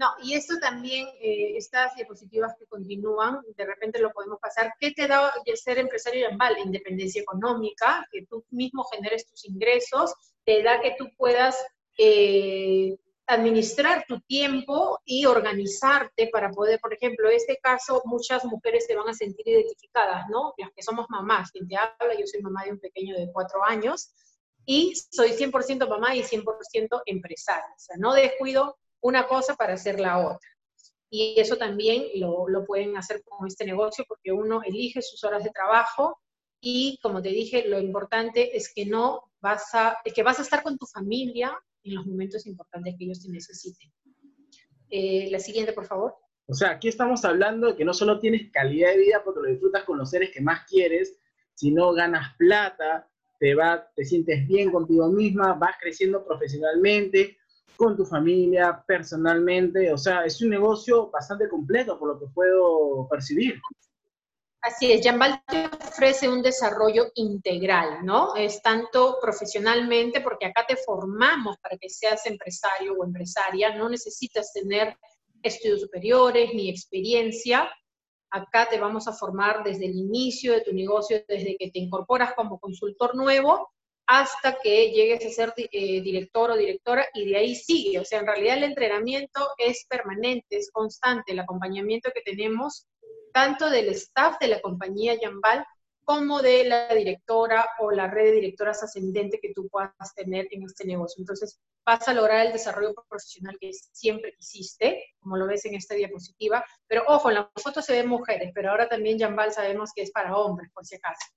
No, 0.00 0.14
y 0.22 0.32
esto 0.32 0.58
también, 0.58 1.06
eh, 1.20 1.58
estas 1.58 1.94
diapositivas 1.94 2.56
que 2.58 2.64
continúan, 2.64 3.42
de 3.54 3.66
repente 3.66 3.98
lo 3.98 4.10
podemos 4.12 4.38
pasar. 4.40 4.72
¿Qué 4.80 4.92
te 4.92 5.06
da 5.06 5.30
ser 5.54 5.76
empresario 5.76 6.26
Yambal? 6.26 6.56
Independencia 6.58 7.20
económica, 7.20 8.08
que 8.10 8.24
tú 8.24 8.42
mismo 8.48 8.82
generes 8.84 9.26
tus 9.26 9.44
ingresos, 9.44 10.14
te 10.46 10.62
da 10.62 10.80
que 10.80 10.94
tú 10.96 11.10
puedas 11.18 11.62
eh, 11.98 12.96
administrar 13.26 14.06
tu 14.08 14.18
tiempo 14.20 14.98
y 15.04 15.26
organizarte 15.26 16.30
para 16.32 16.50
poder, 16.50 16.80
por 16.80 16.94
ejemplo, 16.94 17.28
en 17.28 17.36
este 17.36 17.58
caso, 17.62 18.00
muchas 18.06 18.42
mujeres 18.46 18.86
se 18.86 18.96
van 18.96 19.10
a 19.10 19.12
sentir 19.12 19.46
identificadas, 19.46 20.24
¿no? 20.30 20.54
Las 20.56 20.70
que 20.74 20.82
somos 20.82 21.10
mamás, 21.10 21.50
quien 21.50 21.68
te 21.68 21.76
habla, 21.76 22.18
yo 22.18 22.26
soy 22.26 22.40
mamá 22.40 22.64
de 22.64 22.72
un 22.72 22.80
pequeño 22.80 23.18
de 23.18 23.30
cuatro 23.30 23.62
años 23.62 24.14
y 24.64 24.94
soy 24.94 25.32
100% 25.32 25.86
mamá 25.86 26.16
y 26.16 26.22
100% 26.22 27.02
empresaria. 27.04 27.74
O 27.76 27.78
sea, 27.78 27.96
no 27.98 28.14
descuido 28.14 28.78
una 29.00 29.26
cosa 29.26 29.54
para 29.54 29.74
hacer 29.74 30.00
la 30.00 30.18
otra. 30.18 30.48
Y 31.10 31.34
eso 31.38 31.56
también 31.56 32.04
lo, 32.14 32.64
pueden 32.66 32.96
hacer 32.96 33.22
con 33.24 33.46
este 33.46 33.64
negocio 33.64 34.04
porque 34.06 34.30
uno 34.32 34.62
elige 34.64 35.02
sus 35.02 35.24
horas 35.24 35.42
de 35.42 35.50
trabajo 35.50 36.18
y 36.60 36.98
como 37.02 37.20
te 37.20 37.30
dije, 37.30 37.66
lo 37.66 37.80
importante 37.80 38.56
es 38.56 38.72
que 38.72 38.86
no 38.86 39.32
vas 39.40 39.74
a, 39.74 39.96
que 40.14 40.22
vas 40.22 40.38
a 40.38 40.42
estar 40.42 40.62
con 40.62 40.78
tu 40.78 40.86
familia 40.86 41.58
en 41.82 41.94
los 41.94 42.06
momentos 42.06 42.46
importantes 42.46 42.94
que 42.96 43.04
ellos 43.04 43.22
te 43.22 43.30
necesiten. 43.30 43.90
Eh, 44.90 45.28
la 45.30 45.40
siguiente, 45.40 45.72
por 45.72 45.86
favor. 45.86 46.14
O 46.46 46.54
sea, 46.54 46.70
aquí 46.70 46.88
estamos 46.88 47.24
hablando 47.24 47.68
de 47.68 47.76
que 47.76 47.84
no 47.84 47.94
solo 47.94 48.18
tienes 48.18 48.50
calidad 48.52 48.90
de 48.90 48.98
vida 48.98 49.22
porque 49.24 49.40
lo 49.40 49.48
disfrutas 49.48 49.84
con 49.84 49.98
los 49.98 50.10
seres 50.10 50.30
que 50.32 50.40
más 50.40 50.64
quieres, 50.66 51.16
sino 51.54 51.92
ganas 51.92 52.36
plata, 52.36 53.08
te, 53.38 53.54
va, 53.54 53.88
te 53.94 54.04
sientes 54.04 54.46
bien 54.46 54.70
contigo 54.70 55.08
misma, 55.08 55.54
vas 55.54 55.76
creciendo 55.80 56.24
profesionalmente, 56.24 57.38
con 57.80 57.96
tu 57.96 58.04
familia, 58.04 58.84
personalmente. 58.86 59.90
O 59.90 59.96
sea, 59.96 60.26
es 60.26 60.42
un 60.42 60.50
negocio 60.50 61.10
bastante 61.10 61.48
completo 61.48 61.98
por 61.98 62.08
lo 62.08 62.20
que 62.20 62.26
puedo 62.26 63.08
percibir. 63.08 63.58
Así 64.60 64.92
es, 64.92 65.02
Jambal 65.02 65.42
te 65.48 65.64
ofrece 65.88 66.28
un 66.28 66.42
desarrollo 66.42 67.10
integral, 67.14 68.04
¿no? 68.04 68.36
Es 68.36 68.60
tanto 68.60 69.16
profesionalmente, 69.18 70.20
porque 70.20 70.44
acá 70.44 70.66
te 70.68 70.76
formamos 70.76 71.56
para 71.62 71.78
que 71.78 71.88
seas 71.88 72.26
empresario 72.26 72.92
o 72.92 73.04
empresaria, 73.06 73.74
no 73.74 73.88
necesitas 73.88 74.52
tener 74.52 74.94
estudios 75.42 75.80
superiores 75.80 76.52
ni 76.52 76.68
experiencia. 76.68 77.70
Acá 78.30 78.68
te 78.68 78.78
vamos 78.78 79.08
a 79.08 79.14
formar 79.14 79.64
desde 79.64 79.86
el 79.86 79.96
inicio 79.96 80.52
de 80.52 80.60
tu 80.60 80.74
negocio, 80.74 81.24
desde 81.26 81.56
que 81.58 81.70
te 81.70 81.78
incorporas 81.78 82.34
como 82.34 82.60
consultor 82.60 83.16
nuevo 83.16 83.70
hasta 84.12 84.58
que 84.60 84.90
llegues 84.90 85.24
a 85.24 85.30
ser 85.30 85.54
eh, 85.56 86.00
director 86.00 86.50
o 86.50 86.56
directora 86.56 87.06
y 87.14 87.30
de 87.30 87.36
ahí 87.36 87.54
sigue. 87.54 88.00
O 88.00 88.04
sea, 88.04 88.18
en 88.18 88.26
realidad 88.26 88.56
el 88.56 88.64
entrenamiento 88.64 89.50
es 89.56 89.86
permanente, 89.88 90.56
es 90.56 90.68
constante, 90.72 91.30
el 91.30 91.38
acompañamiento 91.38 92.10
que 92.12 92.20
tenemos 92.22 92.88
tanto 93.32 93.70
del 93.70 93.88
staff 93.90 94.36
de 94.40 94.48
la 94.48 94.60
compañía 94.60 95.14
Yambal 95.14 95.64
como 96.02 96.42
de 96.42 96.64
la 96.64 96.92
directora 96.92 97.68
o 97.78 97.92
la 97.92 98.08
red 98.08 98.24
de 98.24 98.32
directoras 98.32 98.82
ascendente 98.82 99.38
que 99.40 99.52
tú 99.54 99.68
puedas 99.68 100.12
tener 100.16 100.48
en 100.50 100.64
este 100.64 100.84
negocio. 100.84 101.22
Entonces, 101.22 101.60
vas 101.86 102.08
a 102.08 102.12
lograr 102.12 102.44
el 102.44 102.52
desarrollo 102.52 102.92
profesional 103.08 103.58
que 103.60 103.70
siempre 103.92 104.34
quisiste, 104.36 105.04
como 105.20 105.36
lo 105.36 105.46
ves 105.46 105.66
en 105.66 105.76
esta 105.76 105.94
diapositiva. 105.94 106.64
Pero 106.88 107.04
ojo, 107.06 107.28
en 107.28 107.36
la 107.36 107.50
foto 107.54 107.80
se 107.80 107.92
ven 107.92 108.08
mujeres, 108.08 108.50
pero 108.56 108.72
ahora 108.72 108.88
también 108.88 109.18
Yambal 109.18 109.52
sabemos 109.52 109.92
que 109.94 110.02
es 110.02 110.10
para 110.10 110.36
hombres, 110.36 110.68
por 110.74 110.84
si 110.84 110.96
acaso. 110.96 111.28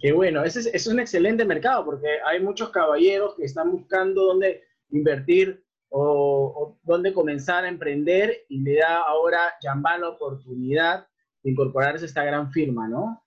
Qué 0.00 0.12
bueno, 0.12 0.44
ese 0.44 0.70
es, 0.74 0.86
un 0.86 1.00
excelente 1.00 1.44
mercado 1.44 1.86
porque 1.86 2.06
hay 2.26 2.40
muchos 2.40 2.68
caballeros 2.68 3.34
que 3.34 3.44
están 3.44 3.70
buscando 3.72 4.24
dónde 4.26 4.62
invertir 4.90 5.64
o, 5.88 6.78
dónde 6.82 7.14
comenzar 7.14 7.64
a 7.64 7.68
emprender 7.68 8.44
y 8.48 8.60
le 8.60 8.76
da 8.76 8.98
ahora 8.98 9.54
Jambá 9.62 9.96
la 9.96 10.10
oportunidad 10.10 11.06
de 11.42 11.50
incorporarse 11.52 12.04
a 12.04 12.08
esta 12.08 12.24
gran 12.24 12.52
firma, 12.52 12.88
¿no? 12.88 13.24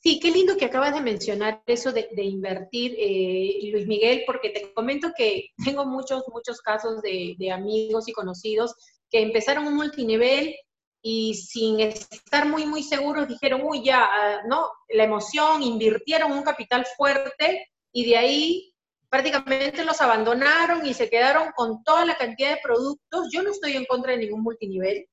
Sí, 0.00 0.18
qué 0.20 0.30
lindo 0.30 0.56
que 0.56 0.64
acabas 0.64 0.94
de 0.94 1.00
mencionar 1.00 1.62
eso 1.66 1.92
de, 1.92 2.08
invertir, 2.16 2.94
eh, 2.98 3.70
Luis 3.72 3.86
Miguel, 3.86 4.22
porque 4.26 4.50
te 4.50 4.72
comento 4.72 5.12
que 5.16 5.50
tengo 5.64 5.86
muchos, 5.86 6.24
muchos 6.32 6.60
casos 6.60 7.00
de 7.02 7.50
amigos 7.52 8.08
y 8.08 8.12
conocidos 8.12 8.74
que 9.10 9.22
empezaron 9.22 9.66
un 9.66 9.76
multinivel 9.76 10.54
y 11.02 11.34
sin 11.34 11.80
estar 11.80 12.46
muy, 12.46 12.66
muy 12.66 12.82
seguros 12.82 13.28
dijeron, 13.28 13.62
uy, 13.64 13.82
ya, 13.84 14.04
ah, 14.04 14.42
¿no? 14.48 14.68
La 14.88 15.04
emoción, 15.04 15.62
invirtieron 15.62 16.32
un 16.32 16.42
capital 16.42 16.86
fuerte 16.96 17.68
y 17.92 18.04
de 18.08 18.16
ahí 18.16 18.74
prácticamente 19.08 19.84
los 19.84 20.00
abandonaron 20.00 20.84
y 20.84 20.94
se 20.94 21.08
quedaron 21.08 21.52
con 21.56 21.82
toda 21.82 22.04
la 22.04 22.16
cantidad 22.16 22.50
de 22.50 22.60
productos. 22.62 23.28
Yo 23.32 23.42
no 23.42 23.52
estoy 23.52 23.72
en 23.72 23.86
contra 23.86 24.12
de 24.12 24.18
ningún 24.18 24.42
multinivel, 24.42 25.06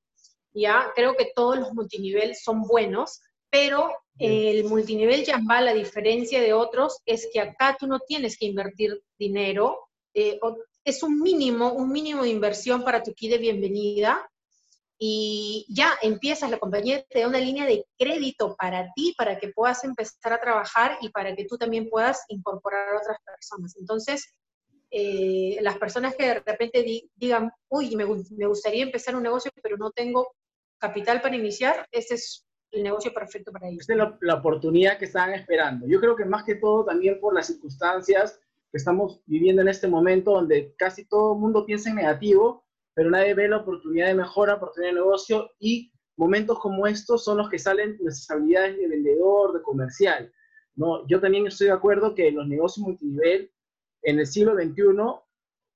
ya, 0.52 0.90
creo 0.94 1.16
que 1.16 1.32
todos 1.34 1.58
los 1.58 1.72
multinivel 1.74 2.34
son 2.34 2.62
buenos, 2.62 3.20
pero 3.50 3.92
el 4.18 4.64
multinivel 4.64 5.26
Jamba, 5.26 5.60
la 5.60 5.74
diferencia 5.74 6.40
de 6.40 6.54
otros 6.54 7.02
es 7.04 7.28
que 7.30 7.40
acá 7.40 7.76
tú 7.78 7.86
no 7.86 8.00
tienes 8.00 8.38
que 8.38 8.46
invertir 8.46 9.02
dinero, 9.18 9.88
eh, 10.14 10.40
es 10.84 11.02
un 11.02 11.20
mínimo, 11.20 11.72
un 11.72 11.90
mínimo 11.92 12.22
de 12.22 12.30
inversión 12.30 12.82
para 12.82 13.02
tu 13.02 13.12
kit 13.12 13.32
de 13.32 13.38
bienvenida, 13.38 14.26
y 14.98 15.66
ya 15.68 15.92
empiezas, 16.00 16.50
la 16.50 16.58
compañía 16.58 17.04
te 17.10 17.20
da 17.20 17.28
una 17.28 17.38
línea 17.38 17.66
de 17.66 17.84
crédito 17.98 18.56
para 18.56 18.92
ti, 18.94 19.14
para 19.16 19.38
que 19.38 19.48
puedas 19.48 19.84
empezar 19.84 20.32
a 20.32 20.40
trabajar 20.40 20.96
y 21.02 21.10
para 21.10 21.36
que 21.36 21.44
tú 21.44 21.58
también 21.58 21.90
puedas 21.90 22.24
incorporar 22.28 22.94
a 22.94 22.98
otras 22.98 23.18
personas. 23.24 23.76
Entonces, 23.76 24.34
eh, 24.90 25.58
las 25.60 25.76
personas 25.78 26.14
que 26.14 26.26
de 26.26 26.34
repente 26.40 26.84
digan, 27.14 27.50
uy, 27.68 27.94
me, 27.94 28.04
gustaría 28.04 28.84
empezar 28.84 29.14
un 29.16 29.22
negocio, 29.22 29.50
pero 29.62 29.76
no 29.76 29.90
tengo 29.90 30.32
capital 30.78 31.20
para 31.20 31.36
iniciar, 31.36 31.86
ese 31.92 32.14
es 32.14 32.46
el 32.70 32.82
negocio 32.82 33.12
perfecto 33.12 33.52
para 33.52 33.68
ellos. 33.68 33.82
Esta 33.82 33.92
es 33.92 33.98
la, 33.98 34.18
la 34.20 34.34
oportunidad 34.36 34.98
que 34.98 35.04
estaban 35.04 35.34
esperando. 35.34 35.86
Yo 35.86 36.00
creo 36.00 36.16
que 36.16 36.24
más 36.24 36.44
que 36.44 36.54
todo 36.54 36.84
también 36.86 37.20
por 37.20 37.34
las 37.34 37.48
circunstancias 37.48 38.40
que 38.70 38.78
estamos 38.78 39.20
viviendo 39.26 39.60
en 39.60 39.68
este 39.68 39.88
momento, 39.88 40.32
donde 40.32 40.74
casi 40.76 41.04
todo 41.04 41.34
el 41.34 41.40
mundo 41.40 41.66
piensa 41.66 41.90
en 41.90 41.96
negativo, 41.96 42.65
pero 42.96 43.10
nadie 43.10 43.34
ve 43.34 43.46
la 43.46 43.58
oportunidad 43.58 44.06
de 44.06 44.14
mejora, 44.14 44.54
oportunidad 44.54 44.92
de 44.92 45.00
negocio 45.00 45.50
y 45.60 45.92
momentos 46.16 46.58
como 46.58 46.86
estos 46.86 47.22
son 47.22 47.36
los 47.36 47.50
que 47.50 47.58
salen 47.58 47.98
nuestras 48.00 48.30
habilidades 48.30 48.78
de 48.78 48.88
vendedor, 48.88 49.52
de 49.52 49.60
comercial. 49.60 50.32
¿no? 50.76 51.06
Yo 51.06 51.20
también 51.20 51.46
estoy 51.46 51.66
de 51.66 51.74
acuerdo 51.74 52.14
que 52.14 52.32
los 52.32 52.48
negocios 52.48 52.86
multinivel 52.86 53.52
en 54.00 54.18
el 54.18 54.26
siglo 54.26 54.54
XXI 54.54 54.82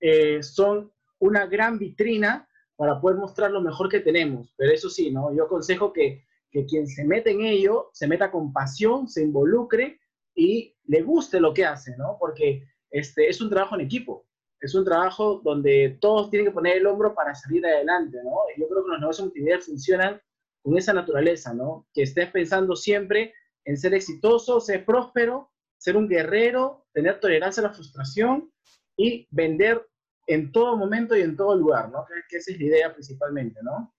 eh, 0.00 0.42
son 0.42 0.90
una 1.18 1.44
gran 1.44 1.78
vitrina 1.78 2.48
para 2.76 2.98
poder 2.98 3.18
mostrar 3.18 3.50
lo 3.50 3.60
mejor 3.60 3.90
que 3.90 4.00
tenemos. 4.00 4.54
Pero 4.56 4.72
eso 4.72 4.88
sí, 4.88 5.10
¿no? 5.10 5.36
yo 5.36 5.44
aconsejo 5.44 5.92
que, 5.92 6.24
que 6.50 6.64
quien 6.64 6.86
se 6.86 7.04
mete 7.04 7.32
en 7.32 7.42
ello, 7.42 7.90
se 7.92 8.08
meta 8.08 8.30
con 8.30 8.50
pasión, 8.50 9.08
se 9.10 9.22
involucre 9.22 10.00
y 10.34 10.74
le 10.84 11.02
guste 11.02 11.38
lo 11.38 11.52
que 11.52 11.66
hace, 11.66 11.94
¿no? 11.98 12.16
Porque 12.18 12.62
este, 12.90 13.28
es 13.28 13.42
un 13.42 13.50
trabajo 13.50 13.74
en 13.74 13.82
equipo 13.82 14.24
es 14.60 14.74
un 14.74 14.84
trabajo 14.84 15.40
donde 15.42 15.96
todos 16.00 16.30
tienen 16.30 16.48
que 16.48 16.54
poner 16.54 16.76
el 16.76 16.86
hombro 16.86 17.14
para 17.14 17.34
salir 17.34 17.64
adelante, 17.64 18.18
¿no? 18.22 18.36
Yo 18.56 18.68
creo 18.68 18.84
que 18.84 18.90
los 18.90 19.00
negocios 19.00 19.26
multinivel 19.26 19.62
funcionan 19.62 20.20
con 20.62 20.76
esa 20.76 20.92
naturaleza, 20.92 21.54
¿no? 21.54 21.86
Que 21.94 22.02
estés 22.02 22.30
pensando 22.30 22.76
siempre 22.76 23.32
en 23.64 23.78
ser 23.78 23.94
exitoso, 23.94 24.60
ser 24.60 24.84
próspero, 24.84 25.50
ser 25.78 25.96
un 25.96 26.08
guerrero, 26.08 26.86
tener 26.92 27.18
tolerancia 27.20 27.62
a 27.62 27.68
la 27.68 27.72
frustración 27.72 28.52
y 28.96 29.26
vender 29.30 29.86
en 30.26 30.52
todo 30.52 30.76
momento 30.76 31.16
y 31.16 31.22
en 31.22 31.36
todo 31.36 31.56
lugar, 31.56 31.90
¿no? 31.90 32.04
Que, 32.28 32.36
esa 32.36 32.52
es 32.52 32.58
la 32.58 32.66
idea 32.66 32.92
principalmente, 32.92 33.60
¿no? 33.62 33.94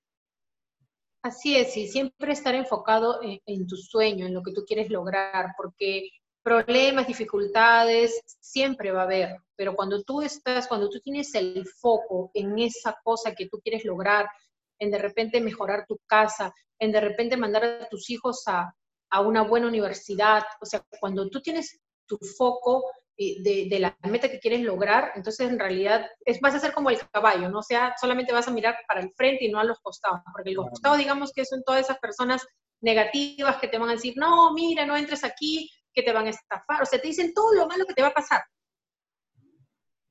Así 1.23 1.55
es, 1.55 1.75
y 1.77 1.87
siempre 1.87 2.31
estar 2.31 2.55
enfocado 2.55 3.21
en, 3.23 3.39
en, 3.45 3.67
tu 3.67 3.75
sueño, 3.75 4.25
en 4.25 4.33
lo 4.33 4.41
que 4.41 4.53
tú 4.53 4.63
quieres 4.65 4.89
lograr, 4.89 5.53
porque 5.55 6.09
problemas, 6.43 7.07
dificultades, 7.07 8.21
siempre 8.39 8.91
va 8.91 9.01
a 9.01 9.05
haber, 9.05 9.37
pero 9.55 9.75
cuando 9.75 10.03
tú 10.03 10.21
estás, 10.21 10.67
cuando 10.67 10.89
tú 10.89 10.99
tienes 10.99 11.33
el 11.35 11.65
foco 11.67 12.31
en 12.33 12.57
esa 12.59 12.99
cosa 13.03 13.35
que 13.35 13.47
tú 13.47 13.59
quieres 13.61 13.85
lograr, 13.85 14.27
en 14.79 14.91
de 14.91 14.97
repente 14.97 15.39
mejorar 15.39 15.85
tu 15.87 15.99
casa, 16.07 16.53
en 16.79 16.91
de 16.91 16.99
repente 16.99 17.37
mandar 17.37 17.63
a 17.63 17.89
tus 17.89 18.09
hijos 18.09 18.43
a, 18.47 18.73
a 19.11 19.21
una 19.21 19.43
buena 19.43 19.67
universidad, 19.67 20.43
o 20.59 20.65
sea, 20.65 20.83
cuando 20.99 21.29
tú 21.29 21.41
tienes 21.41 21.79
tu 22.07 22.17
foco 22.17 22.85
eh, 23.17 23.41
de, 23.43 23.67
de, 23.69 23.79
la 23.79 23.95
meta 24.09 24.29
que 24.29 24.39
quieres 24.39 24.61
lograr, 24.61 25.11
entonces 25.15 25.47
en 25.47 25.59
realidad 25.59 26.09
es, 26.25 26.39
vas 26.41 26.55
a 26.55 26.59
ser 26.59 26.73
como 26.73 26.89
el 26.89 26.97
caballo, 27.11 27.49
¿no? 27.49 27.59
O 27.59 27.63
sea, 27.63 27.93
solamente 27.99 28.33
vas 28.33 28.47
a 28.47 28.51
mirar 28.51 28.77
para 28.87 29.01
el 29.01 29.11
frente 29.13 29.45
y 29.45 29.51
no 29.51 29.59
a 29.59 29.63
los 29.63 29.79
costados, 29.79 30.21
porque 30.33 30.51
los 30.51 30.67
costados, 30.69 30.97
digamos 30.97 31.31
que 31.31 31.45
son 31.45 31.61
todas 31.63 31.81
esas 31.81 31.99
personas 31.99 32.47
negativas 32.81 33.57
que 33.57 33.67
te 33.67 33.77
van 33.77 33.89
a 33.89 33.93
decir, 33.93 34.15
no, 34.17 34.53
mira, 34.53 34.85
no 34.85 34.97
entres 34.97 35.23
aquí, 35.23 35.69
que 35.93 36.03
te 36.03 36.13
van 36.13 36.27
a 36.27 36.31
estafar, 36.31 36.81
o 36.81 36.85
sea, 36.85 36.99
te 36.99 37.07
dicen 37.07 37.33
todo 37.33 37.53
lo 37.53 37.67
malo 37.67 37.85
que 37.85 37.93
te 37.93 38.01
va 38.01 38.09
a 38.09 38.13
pasar. 38.13 38.41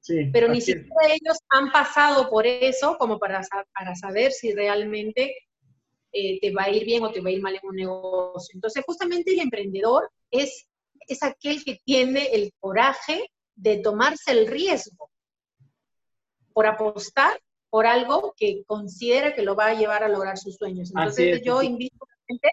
Sí, 0.00 0.30
Pero 0.32 0.48
ni 0.48 0.60
siquiera 0.60 0.88
ellos 1.08 1.38
han 1.50 1.70
pasado 1.70 2.30
por 2.30 2.46
eso 2.46 2.96
como 2.98 3.18
para, 3.18 3.42
para 3.74 3.94
saber 3.94 4.32
si 4.32 4.52
realmente 4.52 5.36
eh, 6.12 6.40
te 6.40 6.52
va 6.52 6.64
a 6.64 6.70
ir 6.70 6.84
bien 6.84 7.04
o 7.04 7.12
te 7.12 7.20
va 7.20 7.28
a 7.28 7.32
ir 7.32 7.42
mal 7.42 7.54
en 7.54 7.68
un 7.68 7.76
negocio. 7.76 8.52
Entonces, 8.54 8.82
justamente 8.86 9.32
el 9.32 9.40
emprendedor 9.40 10.10
es, 10.30 10.66
es 11.06 11.22
aquel 11.22 11.62
que 11.64 11.80
tiene 11.84 12.28
el 12.32 12.52
coraje 12.58 13.30
de 13.54 13.78
tomarse 13.78 14.32
el 14.32 14.46
riesgo 14.46 15.10
por 16.52 16.66
apostar 16.66 17.38
por 17.68 17.86
algo 17.86 18.34
que 18.36 18.64
considera 18.66 19.34
que 19.34 19.42
lo 19.42 19.54
va 19.54 19.66
a 19.66 19.74
llevar 19.74 20.02
a 20.02 20.08
lograr 20.08 20.36
sus 20.38 20.56
sueños. 20.56 20.90
Entonces, 20.90 21.42
yo 21.44 21.62
invito 21.62 22.04
a 22.04 22.08
la 22.08 22.24
gente 22.26 22.50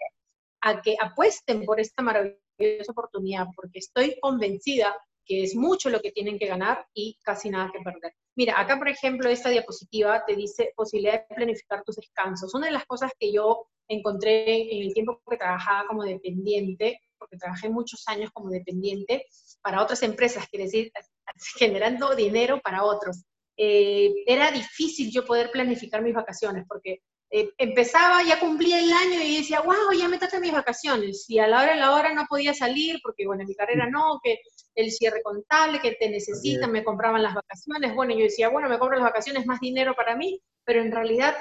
a 0.60 0.82
que 0.82 0.96
apuesten 1.00 1.64
por 1.64 1.80
esta 1.80 2.02
maravillosa 2.02 2.38
esa 2.58 2.92
oportunidad 2.92 3.46
porque 3.54 3.78
estoy 3.78 4.18
convencida 4.20 4.96
que 5.24 5.42
es 5.44 5.54
mucho 5.54 5.90
lo 5.90 6.00
que 6.00 6.10
tienen 6.10 6.38
que 6.38 6.46
ganar 6.46 6.86
y 6.94 7.18
casi 7.22 7.50
nada 7.50 7.70
que 7.70 7.80
perder. 7.80 8.14
Mira, 8.34 8.58
acá 8.58 8.78
por 8.78 8.88
ejemplo 8.88 9.28
esta 9.28 9.50
diapositiva 9.50 10.24
te 10.26 10.34
dice 10.34 10.72
posibilidad 10.74 11.26
de 11.28 11.34
planificar 11.34 11.84
tus 11.84 11.96
descansos. 11.96 12.54
Una 12.54 12.66
de 12.66 12.72
las 12.72 12.86
cosas 12.86 13.12
que 13.18 13.30
yo 13.30 13.66
encontré 13.88 14.74
en 14.74 14.86
el 14.86 14.94
tiempo 14.94 15.20
que 15.28 15.36
trabajaba 15.36 15.86
como 15.86 16.02
dependiente, 16.02 17.00
porque 17.18 17.36
trabajé 17.36 17.68
muchos 17.68 18.04
años 18.06 18.30
como 18.32 18.48
dependiente 18.48 19.26
para 19.60 19.82
otras 19.82 20.02
empresas, 20.02 20.48
quiere 20.48 20.64
decir, 20.64 20.90
generando 21.58 22.14
dinero 22.16 22.60
para 22.62 22.84
otros. 22.84 23.24
Eh, 23.56 24.14
era 24.26 24.50
difícil 24.50 25.10
yo 25.12 25.24
poder 25.24 25.50
planificar 25.50 26.00
mis 26.00 26.14
vacaciones 26.14 26.64
porque 26.68 27.00
eh, 27.30 27.50
empezaba, 27.58 28.22
ya 28.22 28.40
cumplía 28.40 28.80
el 28.80 28.90
año 28.90 29.22
y 29.22 29.38
decía, 29.38 29.60
wow, 29.60 29.92
ya 29.98 30.08
me 30.08 30.18
toca 30.18 30.40
mis 30.40 30.52
vacaciones. 30.52 31.28
Y 31.28 31.38
a 31.38 31.46
la 31.46 31.62
hora 31.62 31.72
de 31.72 31.80
la 31.80 31.94
hora 31.94 32.14
no 32.14 32.24
podía 32.26 32.54
salir 32.54 33.00
porque, 33.02 33.26
bueno, 33.26 33.42
en 33.42 33.48
mi 33.48 33.54
carrera 33.54 33.88
no, 33.90 34.18
que 34.22 34.40
el 34.74 34.90
cierre 34.90 35.22
contable, 35.22 35.80
que 35.80 35.92
te 35.92 36.08
necesitan, 36.08 36.72
me 36.72 36.84
compraban 36.84 37.22
las 37.22 37.34
vacaciones. 37.34 37.94
Bueno, 37.94 38.14
yo 38.14 38.24
decía, 38.24 38.48
bueno, 38.48 38.68
me 38.68 38.78
compro 38.78 38.96
las 38.96 39.04
vacaciones, 39.04 39.44
más 39.46 39.60
dinero 39.60 39.94
para 39.94 40.16
mí, 40.16 40.40
pero 40.64 40.80
en 40.80 40.90
realidad 40.90 41.36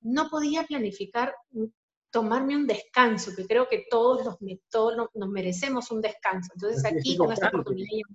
no 0.00 0.30
podía 0.30 0.64
planificar 0.64 1.34
tomarme 2.10 2.56
un 2.56 2.66
descanso, 2.66 3.32
que 3.36 3.46
creo 3.46 3.68
que 3.68 3.86
todos 3.90 4.24
los 4.24 4.36
todos 4.70 5.10
nos 5.12 5.28
merecemos 5.28 5.90
un 5.90 6.00
descanso. 6.00 6.50
Entonces 6.54 6.84
aquí, 6.84 7.16
con 7.16 7.30
esta 7.30 7.48
oportunidad, 7.48 8.08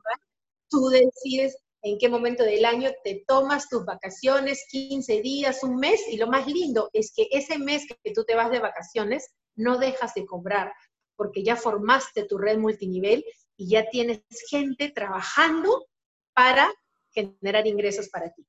tú 0.70 0.90
decides 0.90 1.56
en 1.84 1.98
qué 1.98 2.10
momento 2.10 2.44
del 2.44 2.66
año 2.66 2.92
te 3.04 3.24
tomas 3.28 3.68
tus 3.68 3.86
vacaciones, 3.86 4.66
15 4.70 5.22
días, 5.22 5.64
un 5.64 5.78
mes, 5.78 6.02
y 6.10 6.18
lo 6.18 6.28
más 6.28 6.48
lindo 6.48 6.90
es 6.94 7.12
que 7.16 7.28
ese 7.32 7.58
mes 7.58 7.88
que 8.04 8.14
tú 8.14 8.24
te 8.24 8.36
vas 8.36 8.52
de 8.52 8.60
vacaciones, 8.60 9.34
no 9.56 9.78
dejas 9.78 10.14
de 10.14 10.26
cobrar, 10.26 10.72
porque 11.16 11.44
ya 11.44 11.56
formaste 11.56 12.26
tu 12.26 12.38
red 12.38 12.58
multinivel 12.58 13.26
y 13.58 13.70
ya 13.70 13.90
tienes 13.90 14.22
gente 14.50 14.90
trabajando 14.90 15.88
para 16.34 16.72
generar 17.12 17.68
ingresos 17.68 18.10
para 18.10 18.32
ti. 18.32 18.46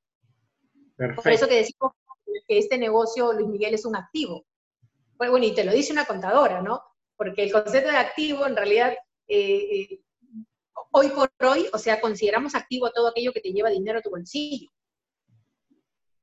Perfecto. 0.97 1.23
Por 1.23 1.33
eso 1.33 1.49
que 1.49 1.57
decimos 1.57 1.93
que 2.47 2.59
este 2.59 2.79
negocio, 2.79 3.33
Luis 3.33 3.49
Miguel, 3.49 3.75
es 3.75 3.85
un 3.85 3.97
activo. 3.97 4.47
Bueno, 5.17 5.39
y 5.39 5.55
te 5.55 5.65
lo 5.65 5.73
dice 5.73 5.93
una 5.93 6.05
contadora, 6.05 6.63
¿no? 6.63 6.83
Porque 7.17 7.45
el 7.45 7.53
concepto 7.53 7.91
de 7.91 7.97
activo 7.97 8.47
en 8.47 8.57
realidad 8.57 8.93
eh, 9.29 9.81
eh, 9.81 10.01
hoy 10.93 11.09
por 11.09 11.31
hoy, 11.41 11.67
o 11.73 11.79
sea, 11.79 12.01
consideramos 12.01 12.55
activo 12.55 12.91
todo 12.91 13.09
aquello 13.09 13.33
que 13.33 13.41
te 13.41 13.53
lleva 13.53 13.71
dinero 13.71 13.99
a 13.99 14.03
tu 14.03 14.11
bolsillo. 14.11 14.71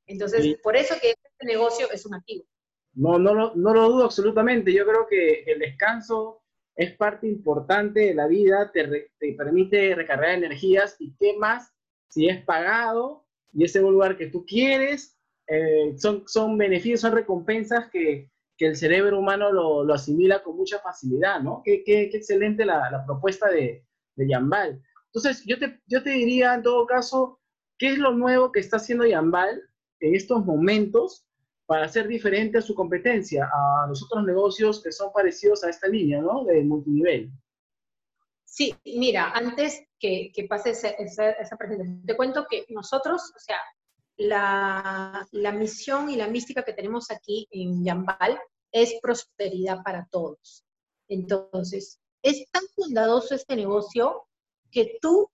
Entonces, 0.05 0.57
por 0.63 0.75
eso 0.75 0.95
que 0.99 1.09
este 1.11 1.45
negocio 1.45 1.87
es 1.91 2.05
un 2.05 2.15
activo. 2.15 2.45
No, 2.93 3.19
no, 3.19 3.35
no, 3.35 3.53
no 3.55 3.73
lo 3.73 3.89
dudo 3.89 4.05
absolutamente. 4.05 4.73
Yo 4.73 4.85
creo 4.85 5.05
que 5.07 5.43
el 5.45 5.59
descanso 5.59 6.41
es 6.75 6.95
parte 6.95 7.27
importante 7.27 7.99
de 7.99 8.13
la 8.15 8.25
vida, 8.25 8.71
te, 8.71 9.11
te 9.19 9.33
permite 9.33 9.93
recargar 9.95 10.31
energías 10.31 10.95
y 10.99 11.13
qué 11.19 11.37
más 11.37 11.71
si 12.07 12.27
es 12.27 12.43
pagado 12.43 13.25
y 13.53 13.65
es 13.65 13.75
en 13.75 13.85
un 13.85 13.93
lugar 13.93 14.17
que 14.17 14.27
tú 14.27 14.45
quieres, 14.45 15.17
eh, 15.47 15.95
son, 15.97 16.23
son 16.27 16.57
beneficios, 16.57 17.01
son 17.01 17.13
recompensas 17.13 17.89
que, 17.89 18.29
que 18.57 18.67
el 18.67 18.75
cerebro 18.75 19.19
humano 19.19 19.51
lo, 19.51 19.83
lo, 19.83 19.93
asimila 19.93 20.43
con 20.43 20.55
mucha 20.55 20.79
facilidad, 20.79 21.41
¿no? 21.41 21.61
Qué, 21.63 21.83
qué, 21.83 22.09
qué 22.09 22.17
excelente 22.17 22.65
la, 22.65 22.89
la, 22.91 23.05
propuesta 23.05 23.49
de, 23.49 23.83
de 24.19 24.27
Yambal. 24.27 24.81
Entonces, 25.07 25.43
yo 25.45 25.57
te, 25.57 25.79
yo 25.87 26.03
te 26.03 26.11
diría, 26.11 26.53
en 26.53 26.61
todo 26.61 26.85
caso, 26.85 27.39
¿qué 27.79 27.93
es 27.93 27.97
lo 27.97 28.11
nuevo 28.11 28.51
que 28.51 28.59
está 28.59 28.77
haciendo 28.77 29.05
Yambal 29.05 29.61
en 30.01 30.15
estos 30.15 30.45
momentos 30.45 31.25
para 31.65 31.87
ser 31.87 32.07
diferente 32.07 32.57
a 32.57 32.61
su 32.61 32.73
competencia, 32.75 33.45
a 33.45 33.87
los 33.87 34.03
otros 34.03 34.25
negocios 34.25 34.81
que 34.83 34.91
son 34.91 35.11
parecidos 35.13 35.63
a 35.63 35.69
esta 35.69 35.87
línea, 35.87 36.19
¿no? 36.19 36.43
De 36.43 36.63
multinivel. 36.63 37.31
Sí, 38.43 38.75
mira, 38.85 39.31
antes 39.31 39.83
que, 39.99 40.31
pase 40.49 40.71
esa, 40.71 40.89
esa, 40.89 41.29
esa, 41.31 41.57
presentación, 41.57 42.03
te 42.05 42.17
cuento 42.17 42.47
que 42.49 42.65
nosotros, 42.69 43.21
o 43.35 43.39
sea, 43.39 43.57
la, 44.17 45.27
la, 45.31 45.51
misión 45.51 46.09
y 46.09 46.15
la 46.15 46.27
mística 46.27 46.63
que 46.63 46.73
tenemos 46.73 47.11
aquí 47.11 47.47
en 47.51 47.83
Yambal 47.83 48.39
es 48.71 48.95
prosperidad 49.01 49.83
para 49.83 50.07
todos. 50.09 50.65
Entonces, 51.07 51.98
es 52.23 52.49
tan 52.51 52.63
bondadoso 52.75 53.35
este 53.35 53.55
negocio 53.55 54.27
que 54.71 54.97
tú 55.01 55.29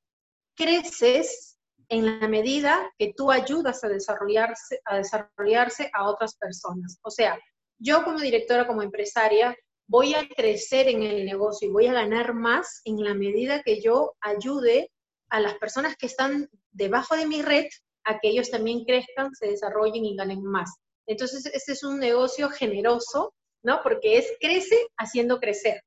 creces 0.56 1.58
en 1.89 2.20
la 2.20 2.27
medida 2.27 2.92
que 2.98 3.13
tú 3.15 3.32
ayudas 3.32 3.84
a 3.84 3.89
desarrollarse, 3.89 4.82
a 4.86 4.98
desarrollarse 4.98 5.92
a 5.94 6.10
otras 6.10 6.36
personas. 6.36 6.98
O 7.04 7.12
sea, 7.12 7.39
yo 7.77 8.04
como 8.04 8.20
directora, 8.20 8.68
como 8.68 8.82
empresaria, 8.82 9.56
voy 9.88 10.15
a 10.15 10.27
crecer 10.27 10.88
en 10.88 11.04
el 11.04 11.25
negocio 11.25 11.68
y 11.68 11.72
voy 11.72 11.88
a 11.88 11.94
ganar 11.94 12.34
más 12.34 12.82
en 12.86 13.04
la 13.04 13.13
medida 13.13 13.62
que 13.62 13.82
yo 13.82 14.15
ayude 14.22 14.92
a 15.30 15.39
las 15.39 15.56
personas 15.56 15.96
que 15.96 16.08
están 16.08 16.50
debajo 16.72 17.15
de 17.15 17.27
mi 17.27 17.42
red 17.42 17.68
a 18.04 18.20
que 18.20 18.30
ellos 18.30 18.50
también 18.50 18.86
crezcan, 18.86 19.34
se 19.34 19.48
desarrollen 19.48 20.06
y 20.06 20.15
ganen 20.15 20.44
más. 20.44 20.72
Entonces, 21.08 21.46
este 21.48 21.74
es 21.74 21.84
un 21.84 22.00
negocio 22.00 22.50
generoso, 22.50 23.34
¿no? 23.63 23.82
Porque 23.84 24.18
es 24.18 24.32
crece 24.39 24.88
haciendo 24.98 25.39
crecer. 25.39 25.82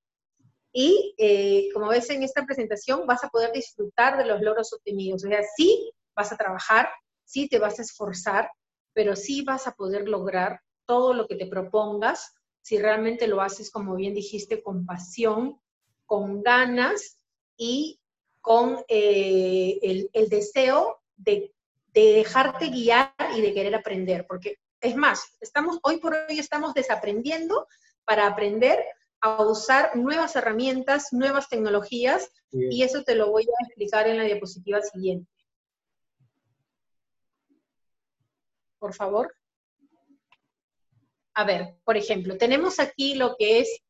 Y 0.73 1.15
eh, 1.19 1.69
como 1.73 1.89
ves 1.89 2.11
en 2.11 2.23
esta 2.23 2.45
presentación, 2.45 3.07
vas 3.07 3.25
a 3.25 3.29
poder 3.29 3.53
disfrutar 3.53 4.19
de 4.19 4.27
los 4.27 4.41
logros 4.41 4.73
obtenidos. 4.73 5.25
O 5.25 5.29
sea, 5.29 5.43
sí 5.57 5.91
vas 6.15 6.33
a 6.33 6.37
trabajar, 6.37 6.89
sí 7.25 7.49
te 7.49 7.59
vas 7.59 7.79
a 7.79 7.83
esforzar, 7.83 8.51
pero 8.93 9.17
sí 9.17 9.43
vas 9.43 9.67
a 9.67 9.73
poder 9.73 10.09
lograr 10.09 10.61
todo 10.87 11.15
lo 11.15 11.27
que 11.27 11.37
te 11.37 11.47
propongas 11.47 12.35
si 12.63 12.79
realmente 12.79 13.29
lo 13.29 13.41
haces, 13.41 13.71
como 13.71 13.95
bien 13.95 14.15
dijiste, 14.15 14.63
con 14.63 14.85
pasión, 14.85 15.61
con 16.05 16.43
ganas 16.43 17.19
y 17.57 18.01
con 18.41 18.85
eh, 18.89 19.79
el, 19.83 20.11
el, 20.13 20.29
deseo 20.29 21.01
de, 21.17 21.55
de 21.93 22.13
dejarte 22.13 22.69
guiar 22.69 23.15
y 23.37 23.41
de 23.41 23.55
querer 23.55 23.75
aprender. 23.75 24.27
Porque 24.27 24.59
es 24.81 24.97
más, 24.97 25.37
estamos, 25.41 25.79
hoy 25.83 25.99
por 25.99 26.15
hoy 26.15 26.39
estamos 26.39 26.75
desaprendiendo 26.75 27.67
para 28.05 28.27
aprender 28.27 28.85
a 29.21 29.43
usar 29.43 29.97
nuevas 29.97 30.37
herramientas, 30.37 31.13
nuevas 31.13 31.49
tecnologías, 31.49 32.31
y 32.51 32.83
eso 32.83 33.03
te 33.03 33.15
lo 33.15 33.31
voy 33.31 33.45
a 33.45 33.67
explicar 33.67 34.07
en 34.07 34.17
la 34.17 34.25
diapositiva 34.25 34.81
siguiente. 34.81 35.31
Por 38.79 38.95
favor. 38.95 39.35
A 41.35 41.45
ver, 41.45 41.77
por 41.85 41.97
ejemplo, 41.97 42.37
tenemos 42.37 42.79
aquí 42.79 43.15
lo 43.15 43.37
que 43.37 43.61
es 43.61 43.83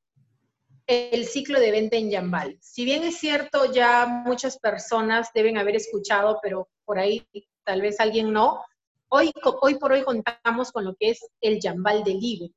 el 0.86 1.26
ciclo 1.26 1.60
de 1.60 1.70
venta 1.70 1.96
en 1.96 2.10
Yambal. 2.10 2.58
Si 2.60 2.84
bien 2.84 3.04
es 3.04 3.18
cierto, 3.18 3.70
ya 3.70 4.06
muchas 4.06 4.58
personas 4.58 5.28
deben 5.34 5.58
haber 5.58 5.76
escuchado, 5.76 6.40
pero 6.42 6.68
por 6.84 6.98
ahí 6.98 7.26
tal 7.64 7.82
vez 7.82 8.00
alguien 8.00 8.32
no, 8.32 8.62
hoy, 9.08 9.30
hoy 9.60 9.74
por 9.74 9.92
hoy 9.92 10.02
contamos 10.02 10.72
con 10.72 10.86
lo 10.86 10.94
que 10.96 11.10
es 11.10 11.26
el 11.42 11.60
Yambal 11.60 12.02
Delivery. 12.04 12.54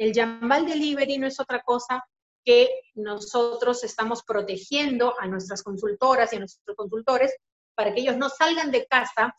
El 0.00 0.14
Yambal 0.14 0.64
Delivery 0.64 1.18
no 1.18 1.26
es 1.26 1.38
otra 1.38 1.60
cosa 1.60 2.02
que 2.42 2.70
nosotros 2.94 3.84
estamos 3.84 4.22
protegiendo 4.22 5.14
a 5.20 5.26
nuestras 5.26 5.62
consultoras 5.62 6.32
y 6.32 6.36
a 6.36 6.38
nuestros 6.38 6.74
consultores 6.74 7.36
para 7.74 7.92
que 7.92 8.00
ellos 8.00 8.16
no 8.16 8.30
salgan 8.30 8.70
de 8.70 8.86
casa 8.86 9.34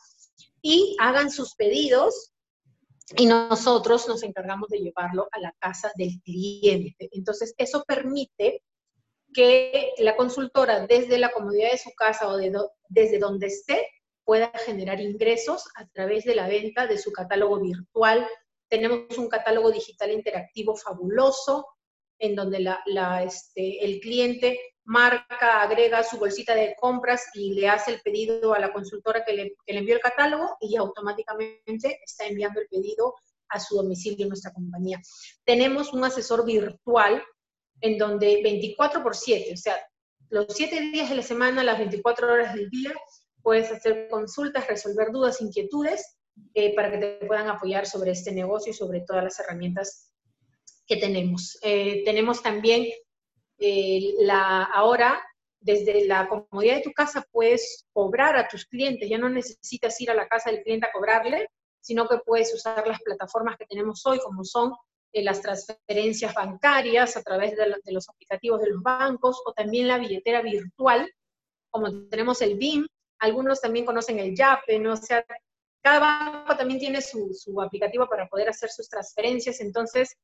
y 0.61 0.95
hagan 0.99 1.31
sus 1.31 1.55
pedidos 1.55 2.31
y 3.17 3.25
nosotros 3.25 4.07
nos 4.07 4.21
encargamos 4.21 4.69
de 4.69 4.81
llevarlo 4.81 5.27
a 5.31 5.39
la 5.39 5.51
casa 5.57 5.91
del 5.95 6.21
cliente. 6.23 7.09
Entonces, 7.11 7.55
eso 7.57 7.83
permite 7.83 8.61
que 9.33 9.93
la 9.97 10.15
consultora 10.15 10.85
desde 10.85 11.17
la 11.17 11.31
comodidad 11.31 11.71
de 11.71 11.79
su 11.79 11.89
casa 11.95 12.27
o 12.27 12.37
de 12.37 12.55
desde 12.87 13.17
donde 13.17 13.47
esté 13.47 13.87
pueda 14.23 14.51
generar 14.63 15.01
ingresos 15.01 15.63
a 15.75 15.87
través 15.87 16.23
de 16.23 16.35
la 16.35 16.47
venta 16.47 16.85
de 16.85 16.99
su 16.99 17.11
catálogo 17.11 17.59
virtual, 17.59 18.27
tenemos 18.71 19.17
un 19.17 19.27
catálogo 19.27 19.69
digital 19.69 20.11
interactivo 20.11 20.77
fabuloso, 20.77 21.67
en 22.17 22.35
donde 22.35 22.61
la, 22.61 22.81
la, 22.85 23.21
este, 23.21 23.83
el 23.83 23.99
cliente 23.99 24.57
marca, 24.85 25.61
agrega 25.61 26.03
su 26.03 26.17
bolsita 26.17 26.55
de 26.55 26.75
compras 26.79 27.25
y 27.33 27.53
le 27.53 27.67
hace 27.67 27.91
el 27.91 28.01
pedido 28.01 28.53
a 28.53 28.59
la 28.59 28.71
consultora 28.71 29.25
que 29.25 29.33
le, 29.33 29.55
que 29.65 29.73
le 29.73 29.79
envió 29.79 29.95
el 29.95 30.01
catálogo 30.01 30.55
y 30.61 30.77
automáticamente 30.77 31.99
está 32.05 32.25
enviando 32.25 32.61
el 32.61 32.67
pedido 32.67 33.13
a 33.49 33.59
su 33.59 33.75
domicilio 33.75 34.23
en 34.23 34.29
nuestra 34.29 34.53
compañía. 34.53 35.01
Tenemos 35.43 35.91
un 35.91 36.05
asesor 36.05 36.45
virtual 36.45 37.21
en 37.81 37.97
donde 37.97 38.41
24 38.41 39.03
por 39.03 39.15
7, 39.15 39.53
o 39.53 39.57
sea, 39.57 39.77
los 40.29 40.45
7 40.47 40.79
días 40.93 41.09
de 41.09 41.15
la 41.15 41.23
semana, 41.23 41.61
las 41.61 41.77
24 41.77 42.31
horas 42.31 42.53
del 42.53 42.69
día, 42.69 42.93
puedes 43.41 43.69
hacer 43.69 44.07
consultas, 44.09 44.67
resolver 44.67 45.11
dudas, 45.11 45.41
inquietudes 45.41 46.20
eh, 46.53 46.75
para 46.75 46.91
que 46.91 46.97
te 46.97 47.25
puedan 47.25 47.47
apoyar 47.47 47.85
sobre 47.85 48.11
este 48.11 48.31
negocio 48.31 48.71
y 48.71 48.75
sobre 48.75 49.01
todas 49.01 49.23
las 49.23 49.39
herramientas 49.39 50.11
que 50.85 50.97
tenemos. 50.97 51.57
Eh, 51.61 52.03
tenemos 52.03 52.41
también 52.41 52.87
eh, 53.57 54.13
la, 54.19 54.63
ahora, 54.63 55.21
desde 55.59 56.05
la 56.07 56.27
comodidad 56.27 56.75
de 56.75 56.81
tu 56.81 56.91
casa, 56.91 57.25
puedes 57.31 57.85
cobrar 57.93 58.35
a 58.35 58.47
tus 58.47 58.65
clientes. 58.65 59.09
Ya 59.09 59.17
no 59.17 59.29
necesitas 59.29 59.99
ir 60.01 60.11
a 60.11 60.15
la 60.15 60.27
casa 60.27 60.51
del 60.51 60.63
cliente 60.63 60.87
a 60.87 60.91
cobrarle, 60.91 61.47
sino 61.79 62.07
que 62.07 62.17
puedes 62.25 62.53
usar 62.53 62.85
las 62.85 63.01
plataformas 63.01 63.57
que 63.57 63.65
tenemos 63.65 64.05
hoy, 64.05 64.19
como 64.19 64.43
son 64.43 64.73
las 65.13 65.41
transferencias 65.41 66.33
bancarias 66.33 67.17
a 67.17 67.21
través 67.21 67.55
de, 67.55 67.75
de 67.83 67.91
los 67.91 68.07
aplicativos 68.09 68.61
de 68.61 68.69
los 68.69 68.81
bancos 68.81 69.41
o 69.45 69.53
también 69.53 69.87
la 69.87 69.97
billetera 69.97 70.41
virtual, 70.41 71.09
como 71.69 72.07
tenemos 72.07 72.41
el 72.41 72.57
BIM. 72.57 72.87
Algunos 73.19 73.61
también 73.61 73.85
conocen 73.85 74.19
el 74.19 74.35
YAPE, 74.35 74.79
¿no? 74.79 74.93
O 74.93 74.97
sea, 74.97 75.23
cada 75.81 75.99
banco 75.99 76.55
también 76.55 76.79
tiene 76.79 77.01
su, 77.01 77.33
su, 77.33 77.59
aplicativo 77.61 78.07
para 78.07 78.27
poder 78.27 78.49
hacer 78.49 78.69
sus 78.69 78.87
transferencias, 78.87 79.59
entonces 79.61 80.15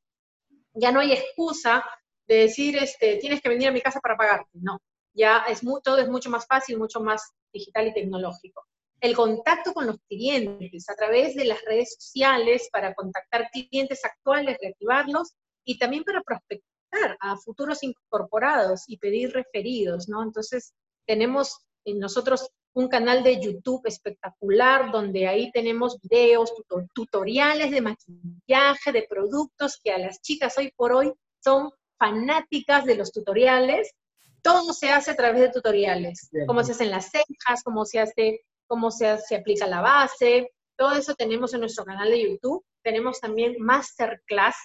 ya 0.73 0.91
no 0.91 0.99
hay 0.99 1.13
excusa 1.13 1.83
de 2.27 2.35
decir, 2.35 2.77
este, 2.77 3.17
tienes 3.17 3.41
que 3.41 3.49
venir 3.49 3.69
a 3.69 3.71
mi 3.71 3.81
casa 3.81 3.99
para 3.99 4.15
pagarte. 4.15 4.49
No, 4.53 4.79
ya 5.13 5.45
es 5.49 5.61
todo 5.83 5.97
es 5.97 6.09
mucho 6.09 6.29
más 6.29 6.45
fácil, 6.45 6.77
mucho 6.77 6.99
más 6.99 7.31
digital 7.51 7.87
y 7.87 7.93
tecnológico. 7.93 8.65
El 8.99 9.15
contacto 9.15 9.73
con 9.73 9.87
los 9.87 9.97
clientes 10.07 10.89
a 10.89 10.95
través 10.95 11.35
de 11.35 11.45
las 11.45 11.63
redes 11.63 11.95
sociales 11.99 12.69
para 12.71 12.93
contactar 12.93 13.49
clientes 13.51 14.03
actuales, 14.03 14.57
reactivarlos 14.61 15.33
y 15.63 15.77
también 15.77 16.03
para 16.03 16.21
prospectar 16.21 17.17
a 17.19 17.37
futuros 17.37 17.83
incorporados 17.83 18.83
y 18.87 18.97
pedir 18.97 19.31
referidos, 19.31 20.07
¿no? 20.09 20.23
Entonces, 20.23 20.73
tenemos 21.05 21.57
nosotros 21.85 22.49
un 22.77 22.89
canal 22.89 23.23
de 23.23 23.41
YouTube 23.41 23.81
espectacular 23.85 24.91
donde 24.91 25.27
ahí 25.27 25.51
tenemos 25.51 25.99
videos, 25.99 26.53
tutoriales 26.93 27.71
de 27.71 27.81
maquillaje, 27.81 28.91
de 28.91 29.07
productos 29.09 29.79
que 29.83 29.91
a 29.91 29.97
las 29.97 30.21
chicas 30.21 30.55
hoy 30.59 30.71
por 30.75 30.93
hoy 30.93 31.11
son 31.43 31.71
fanáticas 31.97 32.85
de 32.85 32.95
los 32.95 33.11
tutoriales. 33.11 33.95
Todo 34.43 34.73
se 34.73 34.91
hace 34.91 35.09
a 35.09 35.15
través 35.15 35.41
de 35.41 35.49
tutoriales, 35.49 36.29
Bien. 36.31 36.45
cómo 36.45 36.63
se 36.63 36.73
hacen 36.73 36.91
las 36.91 37.09
cejas, 37.09 37.63
cómo 37.63 37.83
se 37.83 37.99
hace, 37.99 38.41
cómo 38.67 38.91
se, 38.91 39.17
se 39.17 39.37
aplica 39.37 39.65
la 39.65 39.81
base, 39.81 40.51
todo 40.77 40.91
eso 40.91 41.15
tenemos 41.15 41.55
en 41.55 41.61
nuestro 41.61 41.83
canal 41.83 42.11
de 42.11 42.29
YouTube. 42.29 42.63
Tenemos 42.83 43.19
también 43.19 43.55
masterclass 43.57 44.55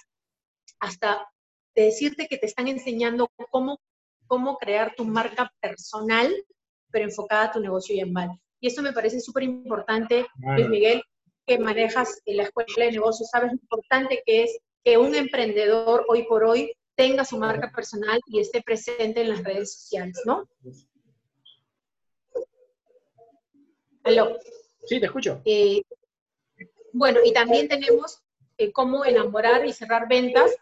hasta 0.79 1.27
decirte 1.75 2.27
que 2.27 2.37
te 2.37 2.45
están 2.45 2.67
enseñando 2.67 3.27
cómo, 3.49 3.79
cómo 4.27 4.57
crear 4.57 4.93
tu 4.95 5.03
marca 5.03 5.51
personal 5.59 6.31
pero 6.93 7.05
enfocada 7.05 7.45
a 7.45 7.51
tu 7.51 7.59
negocio 7.59 7.95
y 7.95 7.99
en 7.99 8.13
mal. 8.13 8.29
Y 8.61 8.67
esto 8.67 8.81
me 8.81 8.93
parece 8.93 9.19
súper 9.19 9.43
importante, 9.43 10.25
Luis 10.55 10.69
Miguel, 10.69 11.03
que 11.45 11.59
manejas 11.59 12.21
en 12.25 12.37
la 12.37 12.43
escuela 12.43 12.85
de 12.85 12.91
negocios, 12.91 13.29
sabes 13.29 13.51
lo 13.51 13.57
importante 13.57 14.21
que 14.25 14.43
es 14.43 14.57
que 14.85 14.97
un 14.97 15.15
emprendedor 15.15 16.05
hoy 16.07 16.23
por 16.23 16.43
hoy 16.43 16.73
tenga 16.95 17.25
su 17.25 17.37
marca 17.37 17.71
personal 17.75 18.21
y 18.27 18.39
esté 18.39 18.61
presente 18.61 19.21
en 19.21 19.29
las 19.29 19.43
redes 19.43 19.73
sociales, 19.73 20.21
¿no? 20.25 20.47
¿Aló? 24.03 24.37
Sí, 24.85 24.99
te 24.99 25.07
escucho. 25.07 25.41
Eh, 25.45 25.81
bueno, 26.91 27.19
y 27.25 27.33
también 27.33 27.67
tenemos 27.67 28.21
eh, 28.57 28.71
cómo 28.71 29.03
enamorar 29.03 29.65
y 29.65 29.73
cerrar 29.73 30.07
ventas 30.07 30.55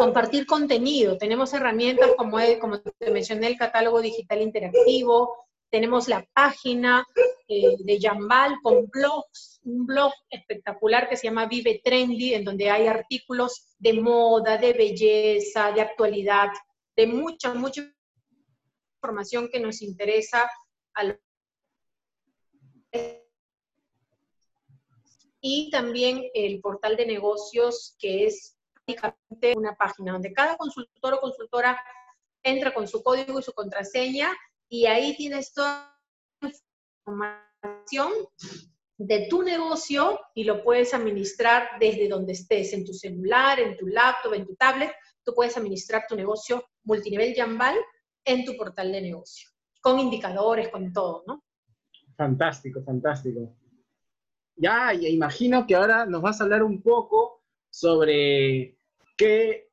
compartir 0.00 0.46
contenido. 0.46 1.18
Tenemos 1.18 1.52
herramientas 1.52 2.12
como, 2.16 2.38
como 2.58 2.80
te 2.80 3.10
mencioné, 3.10 3.48
el 3.48 3.58
catálogo 3.58 4.00
digital 4.00 4.40
interactivo, 4.40 5.46
tenemos 5.70 6.08
la 6.08 6.26
página 6.32 7.04
eh, 7.46 7.76
de 7.78 7.98
Jambal 8.00 8.56
con 8.62 8.88
blogs, 8.88 9.60
un 9.62 9.84
blog 9.84 10.10
espectacular 10.30 11.06
que 11.06 11.16
se 11.16 11.28
llama 11.28 11.46
Vive 11.46 11.82
Trendy, 11.84 12.32
en 12.32 12.44
donde 12.44 12.70
hay 12.70 12.86
artículos 12.86 13.74
de 13.78 13.92
moda, 14.00 14.56
de 14.56 14.72
belleza, 14.72 15.70
de 15.72 15.82
actualidad, 15.82 16.48
de 16.96 17.06
mucha, 17.06 17.52
mucha 17.52 17.82
información 18.96 19.50
que 19.52 19.60
nos 19.60 19.82
interesa 19.82 20.50
y 25.42 25.70
también 25.70 26.24
el 26.32 26.60
portal 26.60 26.96
de 26.96 27.06
negocios 27.06 27.96
que 27.98 28.24
es 28.24 28.59
prácticamente 28.94 29.54
una 29.56 29.74
página 29.74 30.12
donde 30.12 30.32
cada 30.32 30.56
consultor 30.56 31.14
o 31.14 31.20
consultora 31.20 31.80
entra 32.42 32.72
con 32.72 32.88
su 32.88 33.02
código 33.02 33.38
y 33.38 33.42
su 33.42 33.52
contraseña 33.52 34.30
y 34.68 34.86
ahí 34.86 35.16
tienes 35.16 35.52
toda 35.52 35.98
la 36.40 36.50
información 37.06 38.12
de 38.96 39.26
tu 39.28 39.42
negocio 39.42 40.20
y 40.34 40.44
lo 40.44 40.62
puedes 40.62 40.92
administrar 40.94 41.68
desde 41.80 42.08
donde 42.08 42.32
estés, 42.32 42.72
en 42.72 42.84
tu 42.84 42.92
celular, 42.92 43.58
en 43.58 43.76
tu 43.76 43.86
laptop, 43.86 44.34
en 44.34 44.46
tu 44.46 44.54
tablet. 44.54 44.92
Tú 45.24 45.34
puedes 45.34 45.56
administrar 45.56 46.04
tu 46.08 46.14
negocio 46.16 46.64
multinivel 46.84 47.34
Jambal 47.34 47.76
en 48.24 48.44
tu 48.44 48.56
portal 48.56 48.92
de 48.92 49.00
negocio, 49.00 49.48
con 49.80 49.98
indicadores, 49.98 50.68
con 50.68 50.92
todo, 50.92 51.24
¿no? 51.26 51.44
Fantástico, 52.16 52.82
fantástico. 52.82 53.56
Ya, 54.56 54.92
ya 54.92 55.08
imagino 55.08 55.66
que 55.66 55.74
ahora 55.74 56.04
nos 56.04 56.20
vas 56.20 56.40
a 56.40 56.44
hablar 56.44 56.62
un 56.62 56.82
poco 56.82 57.42
sobre 57.70 58.78
qué, 59.20 59.68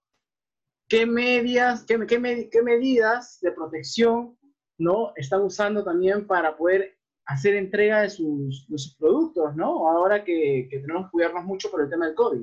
qué 0.89 1.05
medias, 1.05 1.85
qué, 1.85 1.97
qué, 2.05 2.49
qué 2.51 2.61
medidas 2.61 3.39
de 3.39 3.53
protección 3.53 4.37
¿no? 4.77 5.13
están 5.15 5.41
usando 5.41 5.85
también 5.85 6.27
para 6.27 6.57
poder 6.57 6.97
hacer 7.25 7.55
entrega 7.55 8.01
de 8.01 8.09
sus, 8.09 8.67
de 8.67 8.77
sus 8.77 8.95
productos, 8.95 9.55
¿no? 9.55 9.89
Ahora 9.89 10.23
que, 10.23 10.67
tenemos 10.69 11.05
que 11.05 11.11
cuidarnos 11.11 11.45
mucho 11.45 11.69
por 11.71 11.81
el 11.81 11.89
tema 11.89 12.07
del 12.07 12.15
COVID. 12.15 12.41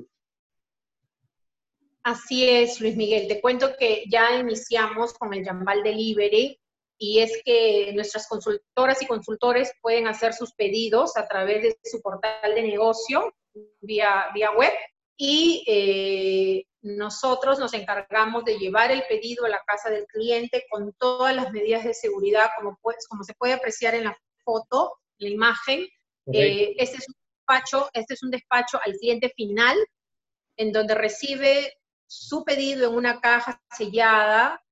Así 2.03 2.47
es, 2.47 2.79
Luis 2.81 2.95
Miguel. 2.95 3.27
Te 3.27 3.41
cuento 3.41 3.75
que 3.79 4.03
ya 4.09 4.39
iniciamos 4.39 5.13
con 5.13 5.33
el 5.33 5.43
Jambal 5.43 5.81
Delivery 5.81 6.59
y 6.99 7.19
es 7.19 7.41
que 7.43 7.91
nuestras 7.95 8.27
consultoras 8.27 9.01
y 9.01 9.07
consultores 9.07 9.71
pueden 9.81 10.07
hacer 10.07 10.33
sus 10.33 10.53
pedidos 10.53 11.17
a 11.17 11.27
través 11.27 11.63
de 11.63 11.77
su 11.83 12.01
portal 12.01 12.53
de 12.53 12.61
negocio 12.61 13.33
vía, 13.81 14.25
vía 14.35 14.51
web 14.51 14.71
y 15.17 15.63
eh, 15.67 16.65
nosotros 16.85 17.57
nos 17.57 17.73
encargamos 17.73 18.45
de 18.45 18.59
llevar 18.59 18.91
el 18.91 19.03
pedido 19.09 19.45
a 19.45 19.49
la 19.49 19.63
casa 19.65 19.89
del 19.89 20.05
cliente 20.05 20.67
con 20.69 20.93
todas 20.93 21.35
las 21.35 21.51
medidas 21.51 21.83
de 21.83 21.95
seguridad, 21.95 22.51
como, 22.55 22.77
como 23.09 23.23
se 23.23 23.33
puede 23.33 23.53
apreciar 23.53 23.95
en 23.95 24.03
la 24.03 24.17
foto, 24.43 24.99
la 25.17 25.29
imagen. 25.29 25.87
Eh, 26.31 26.75
este, 26.77 26.97
es 26.97 27.07
un 27.07 27.15
despacho, 27.39 27.89
este 27.91 28.13
es 28.13 28.21
un 28.21 28.29
despacho 28.29 28.79
al 28.85 28.93
cliente 28.93 29.33
final, 29.35 29.75
en 30.57 30.71
donde 30.71 30.93
recibe 30.93 31.73
su 32.05 32.43
pedido 32.45 32.87
en 32.87 32.95
una 32.95 33.19
caja 33.19 33.59
sellada 33.75 34.63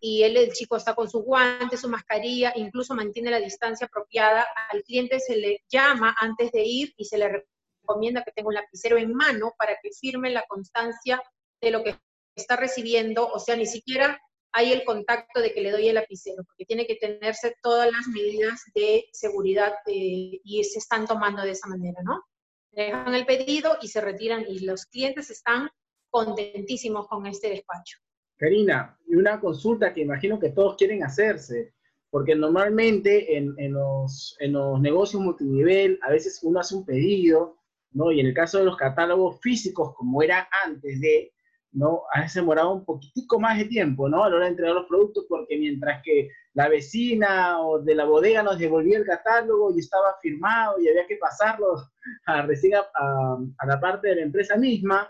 y 0.00 0.22
él, 0.22 0.36
el 0.36 0.52
chico 0.52 0.76
está 0.76 0.94
con 0.94 1.08
su 1.08 1.22
guante, 1.22 1.78
su 1.78 1.88
mascarilla, 1.88 2.52
incluso 2.56 2.94
mantiene 2.94 3.30
la 3.30 3.40
distancia 3.40 3.86
apropiada. 3.86 4.46
Al 4.70 4.82
cliente 4.82 5.18
se 5.18 5.34
le 5.34 5.64
llama 5.70 6.14
antes 6.20 6.52
de 6.52 6.62
ir 6.62 6.92
y 6.98 7.06
se 7.06 7.16
le 7.16 7.46
recomienda 7.80 8.22
que 8.22 8.32
tenga 8.32 8.48
un 8.48 8.54
lapicero 8.54 8.98
en 8.98 9.14
mano 9.14 9.54
para 9.56 9.78
que 9.82 9.88
firme 9.98 10.28
la 10.28 10.44
constancia 10.46 11.22
de 11.60 11.70
lo 11.70 11.82
que 11.82 11.96
está 12.36 12.56
recibiendo, 12.56 13.28
o 13.28 13.38
sea, 13.38 13.56
ni 13.56 13.66
siquiera 13.66 14.20
hay 14.52 14.72
el 14.72 14.84
contacto 14.84 15.40
de 15.40 15.52
que 15.52 15.60
le 15.60 15.72
doy 15.72 15.88
el 15.88 15.96
lapicero, 15.96 16.44
porque 16.44 16.64
tiene 16.64 16.86
que 16.86 16.94
tenerse 16.94 17.56
todas 17.60 17.90
las 17.90 18.06
medidas 18.06 18.62
de 18.74 19.04
seguridad 19.12 19.72
eh, 19.86 20.40
y 20.44 20.62
se 20.62 20.78
están 20.78 21.06
tomando 21.06 21.42
de 21.42 21.50
esa 21.50 21.68
manera, 21.68 22.00
¿no? 22.04 22.22
Dejan 22.70 23.14
el 23.14 23.26
pedido 23.26 23.76
y 23.82 23.88
se 23.88 24.00
retiran 24.00 24.44
y 24.48 24.60
los 24.60 24.86
clientes 24.86 25.30
están 25.30 25.68
contentísimos 26.08 27.08
con 27.08 27.26
este 27.26 27.48
despacho. 27.48 27.98
Karina, 28.36 28.96
y 29.08 29.16
una 29.16 29.40
consulta 29.40 29.92
que 29.92 30.02
imagino 30.02 30.38
que 30.38 30.50
todos 30.50 30.76
quieren 30.76 31.02
hacerse, 31.02 31.74
porque 32.10 32.36
normalmente 32.36 33.36
en, 33.36 33.54
en, 33.58 33.72
los, 33.72 34.36
en 34.38 34.52
los 34.52 34.80
negocios 34.80 35.20
multinivel 35.20 35.98
a 36.02 36.10
veces 36.10 36.38
uno 36.44 36.60
hace 36.60 36.76
un 36.76 36.86
pedido, 36.86 37.58
¿no? 37.90 38.12
Y 38.12 38.20
en 38.20 38.26
el 38.26 38.34
caso 38.34 38.58
de 38.58 38.64
los 38.64 38.76
catálogos 38.76 39.40
físicos, 39.40 39.94
como 39.96 40.22
era 40.22 40.48
antes 40.64 41.00
de, 41.00 41.33
¿no? 41.74 42.04
A 42.14 42.20
veces 42.20 42.36
demoraba 42.36 42.72
un 42.72 42.84
poquitico 42.84 43.40
más 43.40 43.58
de 43.58 43.64
tiempo, 43.66 44.08
¿no? 44.08 44.22
A 44.22 44.30
la 44.30 44.36
hora 44.36 44.44
de 44.44 44.52
entregar 44.52 44.74
los 44.74 44.86
productos, 44.86 45.26
porque 45.28 45.58
mientras 45.58 46.02
que 46.02 46.30
la 46.54 46.68
vecina 46.68 47.60
o 47.60 47.80
de 47.80 47.94
la 47.96 48.04
bodega 48.04 48.42
nos 48.42 48.58
devolvía 48.58 48.98
el 48.98 49.04
catálogo 49.04 49.74
y 49.74 49.80
estaba 49.80 50.16
firmado 50.22 50.80
y 50.80 50.88
había 50.88 51.06
que 51.06 51.16
pasarlo 51.16 51.74
a, 52.26 52.42
recién 52.42 52.74
a, 52.76 53.66
la 53.66 53.80
parte 53.80 54.08
de 54.08 54.16
la 54.16 54.22
empresa 54.22 54.56
misma, 54.56 55.08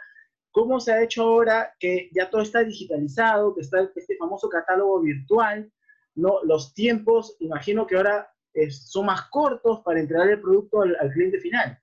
¿cómo 0.50 0.80
se 0.80 0.92
ha 0.92 1.02
hecho 1.02 1.22
ahora 1.22 1.74
que 1.78 2.08
ya 2.14 2.30
todo 2.30 2.40
está 2.40 2.64
digitalizado, 2.64 3.54
que 3.54 3.60
está 3.60 3.80
este 3.94 4.16
famoso 4.16 4.48
catálogo 4.48 5.00
virtual, 5.02 5.70
¿no? 6.14 6.42
Los 6.44 6.72
tiempos, 6.72 7.36
imagino 7.40 7.86
que 7.86 7.96
ahora 7.96 8.30
son 8.70 9.06
más 9.06 9.28
cortos 9.30 9.80
para 9.84 10.00
entregar 10.00 10.30
el 10.30 10.40
producto 10.40 10.80
al 10.80 11.10
cliente 11.12 11.40
final. 11.40 11.78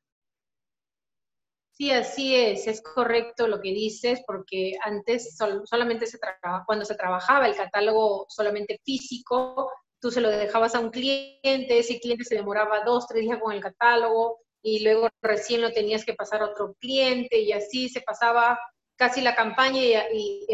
Sí, 1.81 1.89
así 1.89 2.35
es, 2.35 2.67
es 2.67 2.79
correcto 2.83 3.47
lo 3.47 3.59
que 3.59 3.69
dices, 3.69 4.21
porque 4.27 4.73
antes 4.83 5.35
solamente 5.65 6.05
se 6.05 6.19
trabajaba, 6.19 6.63
cuando 6.63 6.85
se 6.85 6.93
trabajaba 6.93 7.47
el 7.47 7.55
catálogo 7.55 8.27
solamente 8.29 8.79
físico, 8.85 9.71
tú 9.99 10.11
se 10.11 10.21
lo 10.21 10.29
dejabas 10.29 10.75
a 10.75 10.79
un 10.79 10.91
cliente, 10.91 11.79
ese 11.79 11.99
cliente 11.99 12.23
se 12.23 12.35
demoraba 12.35 12.83
dos, 12.85 13.07
tres 13.07 13.23
días 13.23 13.39
con 13.39 13.51
el 13.51 13.61
catálogo 13.61 14.41
y 14.61 14.83
luego 14.83 15.09
recién 15.23 15.61
lo 15.61 15.71
tenías 15.71 16.05
que 16.05 16.13
pasar 16.13 16.43
a 16.43 16.49
otro 16.51 16.75
cliente 16.79 17.39
y 17.39 17.51
así 17.51 17.89
se 17.89 18.01
pasaba 18.01 18.59
casi 18.95 19.21
la 19.21 19.33
campaña 19.33 19.81
y, 20.13 20.45
y 20.47 20.53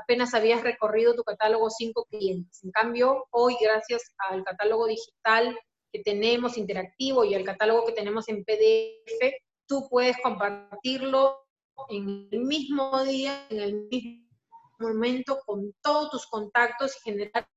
apenas 0.00 0.32
habías 0.32 0.62
recorrido 0.62 1.14
tu 1.14 1.22
catálogo 1.22 1.68
cinco 1.68 2.06
clientes. 2.06 2.64
En 2.64 2.70
cambio, 2.70 3.26
hoy 3.32 3.56
gracias 3.60 4.14
al 4.30 4.42
catálogo 4.42 4.86
digital 4.86 5.54
que 5.92 6.02
tenemos 6.02 6.56
interactivo 6.56 7.26
y 7.26 7.34
al 7.34 7.44
catálogo 7.44 7.84
que 7.84 7.92
tenemos 7.92 8.26
en 8.30 8.42
PDF, 8.42 9.34
tú 9.72 9.88
puedes 9.88 10.18
compartirlo 10.22 11.46
en 11.88 12.28
el 12.30 12.40
mismo 12.40 13.02
día, 13.04 13.46
en 13.48 13.58
el 13.58 13.88
mismo 13.90 14.28
momento, 14.78 15.40
con 15.46 15.74
todos 15.80 16.10
tus 16.10 16.26
contactos 16.26 16.94
y 16.98 17.00
generar 17.10 17.48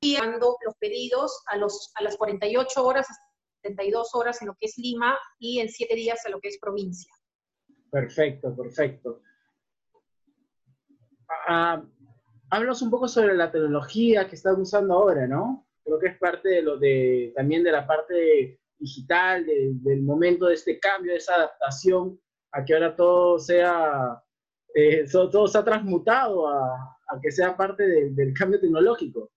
los 0.00 0.76
pedidos 0.78 1.42
a, 1.46 1.56
los, 1.56 1.90
a 1.96 2.04
las 2.04 2.16
48 2.16 2.86
horas, 2.86 3.08
72 3.62 4.14
horas 4.14 4.40
en 4.40 4.48
lo 4.48 4.54
que 4.54 4.66
es 4.66 4.78
Lima 4.78 5.18
y 5.40 5.58
en 5.58 5.68
7 5.68 5.92
días 5.96 6.24
a 6.26 6.28
lo 6.28 6.38
que 6.38 6.48
es 6.48 6.60
provincia. 6.60 7.12
Perfecto, 7.90 8.54
perfecto. 8.54 9.20
Uh, 11.48 11.84
háblanos 12.50 12.82
un 12.82 12.90
poco 12.90 13.08
sobre 13.08 13.34
la 13.34 13.50
tecnología 13.50 14.28
que 14.28 14.36
están 14.36 14.60
usando 14.60 14.94
ahora, 14.94 15.26
¿no? 15.26 15.67
Creo 15.88 15.98
que 15.98 16.08
es 16.08 16.18
parte 16.18 16.48
de 16.50 16.62
lo 16.62 16.76
de, 16.76 17.32
también 17.34 17.64
de 17.64 17.72
la 17.72 17.86
parte 17.86 18.60
digital, 18.78 19.46
del 19.46 20.02
momento 20.02 20.46
de 20.46 20.54
este 20.54 20.78
cambio, 20.78 21.12
de 21.12 21.18
esa 21.18 21.34
adaptación 21.34 22.20
a 22.52 22.64
que 22.64 22.74
ahora 22.74 22.94
todo 22.94 23.38
sea, 23.38 24.22
eh, 24.74 25.06
todo, 25.10 25.48
se 25.48 25.58
ha 25.58 25.64
transmutado 25.64 26.46
a, 26.46 26.94
que 27.22 27.30
sea 27.30 27.56
parte 27.56 27.84
del 28.10 28.34
cambio 28.34 28.60
tecnológico. 28.60 29.30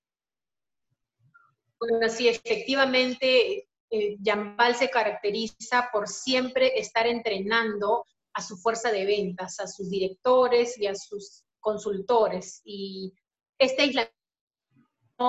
Bueno, 1.80 2.10
sí, 2.10 2.28
efectivamente, 2.28 3.68
eh, 3.90 4.18
Yambal 4.20 4.76
se 4.76 4.90
caracteriza 4.90 5.90
por 5.92 6.08
siempre 6.08 6.78
estar 6.78 7.08
entrenando 7.08 8.06
a 8.34 8.42
su 8.42 8.58
fuerza 8.58 8.92
de 8.92 9.06
ventas, 9.06 9.60
a 9.60 9.68
sus 9.68 9.90
directores 9.90 10.78
y 10.78 10.86
a 10.86 10.96
sus 10.96 11.44
consultores. 11.60 12.62
Y 12.66 13.14
este 13.58 13.84
aislamiento 13.84 14.21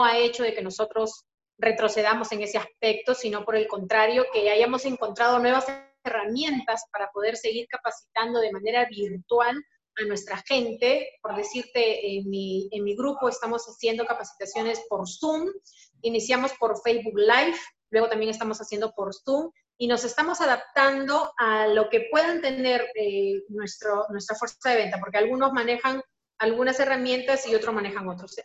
ha 0.05 0.19
hecho 0.19 0.43
de 0.43 0.55
que 0.55 0.63
nosotros 0.63 1.25
retrocedamos 1.59 2.33
en 2.33 2.43
ese 2.43 2.59
aspecto, 2.59 3.15
sino 3.15 3.45
por 3.45 3.57
el 3.57 3.69
contrario, 3.69 4.27
que 4.33 4.51
hayamos 4.51 4.85
encontrado 4.85 5.39
nuevas 5.39 5.67
herramientas 6.05 6.85
para 6.93 7.11
poder 7.11 7.37
seguir 7.37 7.67
capacitando 7.69 8.41
de 8.41 8.53
manera 8.53 8.87
virtual 8.87 9.57
a 9.97 10.05
nuestra 10.05 10.43
gente. 10.47 11.09
Por 11.23 11.37
decirte, 11.37 12.17
en 12.17 12.29
mi, 12.29 12.97
grupo 12.97 13.29
estamos 13.29 13.65
haciendo 13.67 14.07
capacitaciones 14.07 14.83
por 14.89 15.09
Zoom, 15.09 15.49
iniciamos 16.03 16.53
por 16.55 16.81
Facebook 16.83 17.17
Live, 17.17 17.59
luego 17.91 18.09
también 18.09 18.31
estamos 18.31 18.61
haciendo 18.61 18.93
por 18.93 19.15
Zoom 19.15 19.51
y 19.79 19.87
nos 19.87 20.05
estamos 20.05 20.41
adaptando 20.41 21.33
a 21.37 21.67
lo 21.69 21.89
que 21.89 22.09
puedan 22.11 22.41
tener 22.41 22.89
eh, 22.95 23.43
nuestra 23.49 24.37
fuerza 24.39 24.71
de 24.71 24.77
venta, 24.77 24.99
porque 24.99 25.19
algunos 25.19 25.53
manejan 25.53 26.03
algunas 26.39 26.81
herramientas 26.81 27.47
y 27.47 27.55
otros 27.55 27.75
manejan 27.75 28.09
otros. 28.09 28.37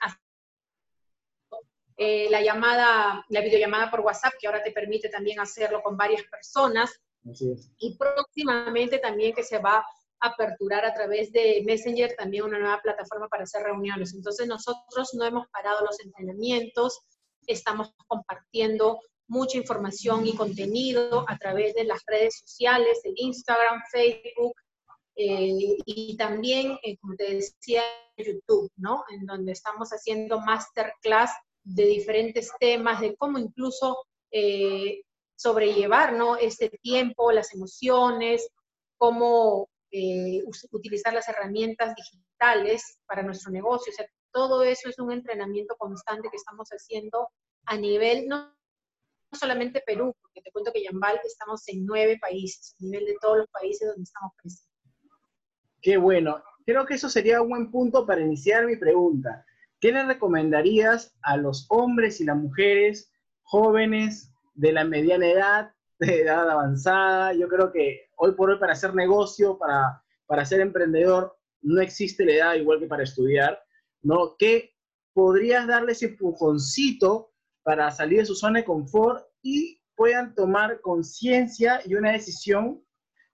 Eh, 1.98 2.28
la 2.30 2.42
llamada, 2.42 3.26
la 3.30 3.42
videollamada 3.42 3.90
por 3.90 4.02
WhatsApp, 4.02 4.34
que 4.40 4.48
ahora 4.48 4.64
te 4.64 4.72
permite 4.72 5.10
también 5.10 5.40
hacerlo 5.40 5.82
con 5.82 5.98
varias 5.98 6.24
personas. 6.24 7.02
Y 7.80 7.98
próximamente 7.98 9.00
también 9.00 9.34
que 9.34 9.44
se 9.44 9.58
va 9.58 9.84
aperturar 10.20 10.86
a 10.86 10.94
través 10.94 11.32
de 11.32 11.62
Messenger 11.66 12.16
también 12.18 12.44
una 12.44 12.60
nueva 12.60 12.80
plataforma 12.82 13.28
para 13.28 13.44
hacer 13.44 13.64
reuniones. 13.64 14.14
Entonces 14.14 14.48
nosotros 14.48 15.14
no 15.14 15.26
hemos 15.26 15.48
parado 15.50 15.86
los 15.86 16.00
entrenamientos, 16.00 17.00
estamos 17.46 17.94
compartiendo 18.08 19.00
mucha 19.28 19.58
información 19.58 20.26
y 20.26 20.36
contenido 20.36 21.26
a 21.28 21.38
través 21.38 21.74
de 21.76 21.84
las 21.84 22.02
redes 22.06 22.40
sociales, 22.40 23.00
el 23.04 23.14
Instagram, 23.16 23.82
Facebook, 23.92 24.54
eh, 25.16 25.78
y 25.86 26.16
también, 26.16 26.78
eh, 26.84 26.98
como 26.98 27.16
te 27.16 27.34
decía, 27.36 27.82
YouTube, 28.16 28.72
¿no? 28.78 29.04
En 29.10 29.26
donde 29.26 29.52
estamos 29.52 29.90
haciendo 29.90 30.40
masterclass 30.40 31.32
de 31.68 31.86
diferentes 31.86 32.50
temas, 32.60 33.02
de 33.02 33.16
cómo 33.18 33.38
incluso 33.38 33.98
eh, 34.32 35.02
sobrellevar, 35.36 36.14
¿no? 36.14 36.38
Este 36.38 36.70
tiempo, 36.82 37.32
las 37.32 37.54
emociones, 37.54 38.48
cómo 38.98 39.70
utilizar 40.72 41.14
las 41.14 41.28
herramientas 41.28 41.96
digitales 41.96 43.00
para 43.06 43.24
nuestro 43.24 43.52
negocio. 43.52 43.92
O 43.92 43.96
sea, 43.96 44.06
todo 44.32 44.64
eso 44.64 44.90
es 44.90 45.00
un 45.00 45.12
entrenamiento 45.12 45.76
constante 45.78 46.30
que 46.30 46.38
estamos 46.38 46.70
haciendo 46.70 47.30
a 47.66 47.78
nivel, 47.78 48.28
no 48.28 48.54
solamente 49.34 49.84
Perú, 49.86 50.14
porque 50.22 50.42
te 50.42 50.52
cuento 50.52 50.72
que 50.72 50.84
Yambal 50.84 51.20
estamos 51.26 51.68
en 51.68 51.86
nueve 51.86 52.18
países, 52.22 52.76
a 52.80 52.84
nivel 52.84 53.06
de 53.06 53.18
todos 53.22 53.40
los 53.40 53.48
países 53.50 53.88
donde 53.88 54.04
estamos 54.04 54.32
presentes. 54.38 54.72
Qué 55.82 55.98
bueno. 55.98 56.42
Creo 56.66 56.86
que 56.86 56.96
eso 56.96 57.10
sería 57.10 57.42
un 57.42 57.50
buen 57.50 57.72
punto 57.72 58.06
para 58.06 58.22
iniciar 58.22 58.66
mi 58.66 58.78
pregunta. 58.78 59.46
¿Qué 59.80 59.92
le 59.92 60.06
recomendarías 60.06 61.16
a 61.22 61.38
los 61.38 61.68
hombres 61.70 62.20
y 62.20 62.26
las 62.26 62.38
mujeres 62.38 63.12
jóvenes 63.44 64.34
de 64.56 64.72
la 64.72 64.84
mediana 64.84 65.28
edad, 65.28 65.72
de 66.00 66.22
edad 66.22 66.50
avanzada? 66.50 67.34
Yo 67.34 67.48
creo 67.48 67.72
que 67.72 68.10
hoy 68.16 68.34
por 68.34 68.50
hoy 68.50 68.60
para 68.60 68.74
hacer 68.74 68.96
negocio, 68.96 69.58
para, 69.60 70.02
para 70.26 70.46
ser 70.46 70.62
emprendedor, 70.62 71.38
no 71.62 71.80
existe 71.80 72.26
la 72.26 72.34
edad 72.34 72.54
igual 72.56 72.80
que 72.80 72.88
para 72.88 73.04
estudiar, 73.04 73.62
¿no? 74.02 74.36
¿Qué 74.40 74.74
podrías 75.14 75.68
darle 75.68 75.92
ese 75.92 76.08
empujoncito 76.08 77.32
para 77.64 77.92
salir 77.92 78.20
de 78.20 78.26
su 78.26 78.36
zona 78.36 78.60
de 78.60 78.66
confort 78.66 79.26
y 79.42 79.82
puedan 79.96 80.34
tomar 80.34 80.82
conciencia 80.82 81.82
y 81.86 81.96
una 81.96 82.12
decisión 82.12 82.84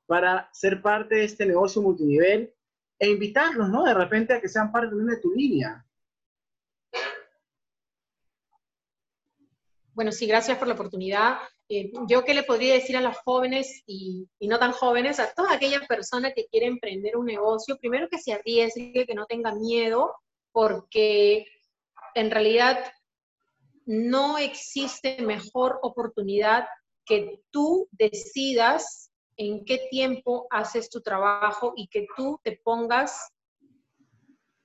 para 0.08 0.50
ser 0.52 0.82
parte 0.82 1.16
de 1.16 1.26
este 1.26 1.46
negocio 1.46 1.82
multinivel 1.82 2.54
e 3.00 3.10
invitarlos, 3.10 3.70
¿no? 3.70 3.84
De 3.84 3.94
repente 3.94 4.34
a 4.34 4.42
que 4.42 4.50
sean 4.50 4.72
parte 4.72 4.96
de 4.96 5.18
tu 5.18 5.32
línea. 5.32 5.86
Bueno, 9.94 10.12
sí, 10.12 10.26
gracias 10.26 10.58
por 10.58 10.68
la 10.68 10.74
oportunidad. 10.74 11.38
Eh, 11.70 11.92
yo 12.08 12.24
qué 12.24 12.34
le 12.34 12.44
podría 12.44 12.74
decir 12.74 12.98
a 12.98 13.02
los 13.02 13.16
jóvenes 13.18 13.84
y, 13.86 14.28
y, 14.40 14.48
no 14.48 14.58
tan 14.58 14.72
jóvenes, 14.72 15.20
a 15.20 15.32
toda 15.34 15.54
aquella 15.54 15.82
persona 15.88 16.32
que 16.34 16.48
quiere 16.48 16.66
emprender 16.66 17.16
un 17.16 17.26
negocio, 17.26 17.78
primero 17.78 18.08
que 18.10 18.18
se 18.18 18.34
arriesgue, 18.34 19.06
que 19.06 19.14
no 19.14 19.26
tenga 19.26 19.54
miedo, 19.54 20.16
porque 20.52 21.46
en 22.16 22.32
realidad 22.32 22.92
no 23.86 24.38
existe 24.38 25.22
mejor 25.22 25.80
oportunidad 25.84 26.66
que 27.06 27.42
tú 27.52 27.88
decidas 27.92 29.12
en 29.38 29.66
qué 29.66 29.88
tiempo 29.90 30.48
haces 30.50 30.90
tu 30.90 31.02
trabajo 31.02 31.74
y 31.76 31.88
que 31.88 32.08
tú 32.16 32.40
te 32.44 32.60
pongas 32.64 33.32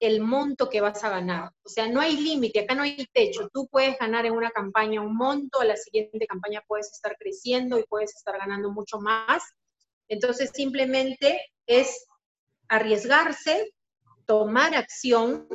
el 0.00 0.20
monto 0.20 0.68
que 0.68 0.80
vas 0.80 1.02
a 1.04 1.10
ganar. 1.10 1.52
O 1.62 1.68
sea, 1.68 1.88
no 1.88 2.00
hay 2.00 2.16
límite, 2.16 2.60
acá 2.60 2.74
no 2.74 2.82
hay 2.82 3.06
techo. 3.12 3.48
Tú 3.52 3.68
puedes 3.68 3.98
ganar 3.98 4.26
en 4.26 4.32
una 4.32 4.50
campaña 4.50 5.00
un 5.00 5.16
monto, 5.16 5.60
a 5.60 5.64
la 5.64 5.76
siguiente 5.76 6.26
campaña 6.26 6.62
puedes 6.66 6.92
estar 6.92 7.16
creciendo 7.18 7.78
y 7.78 7.84
puedes 7.84 8.14
estar 8.14 8.38
ganando 8.38 8.70
mucho 8.70 8.98
más. 9.00 9.42
Entonces, 10.08 10.50
simplemente 10.54 11.40
es 11.66 12.06
arriesgarse, 12.68 13.72
tomar 14.26 14.74
acción, 14.74 15.48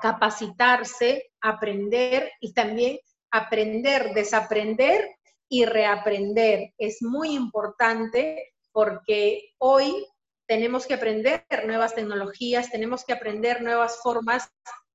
capacitarse, 0.00 1.30
aprender 1.40 2.30
y 2.40 2.52
también 2.52 2.98
aprender, 3.30 4.14
desaprender 4.14 5.08
y 5.48 5.64
reaprender. 5.64 6.72
Es 6.78 7.02
muy 7.02 7.34
importante 7.34 8.54
porque 8.72 9.50
hoy 9.58 10.06
tenemos 10.52 10.86
que 10.86 10.92
aprender 10.92 11.46
nuevas 11.64 11.94
tecnologías, 11.94 12.70
tenemos 12.70 13.06
que 13.06 13.14
aprender 13.14 13.62
nuevas 13.62 14.00
formas 14.02 14.50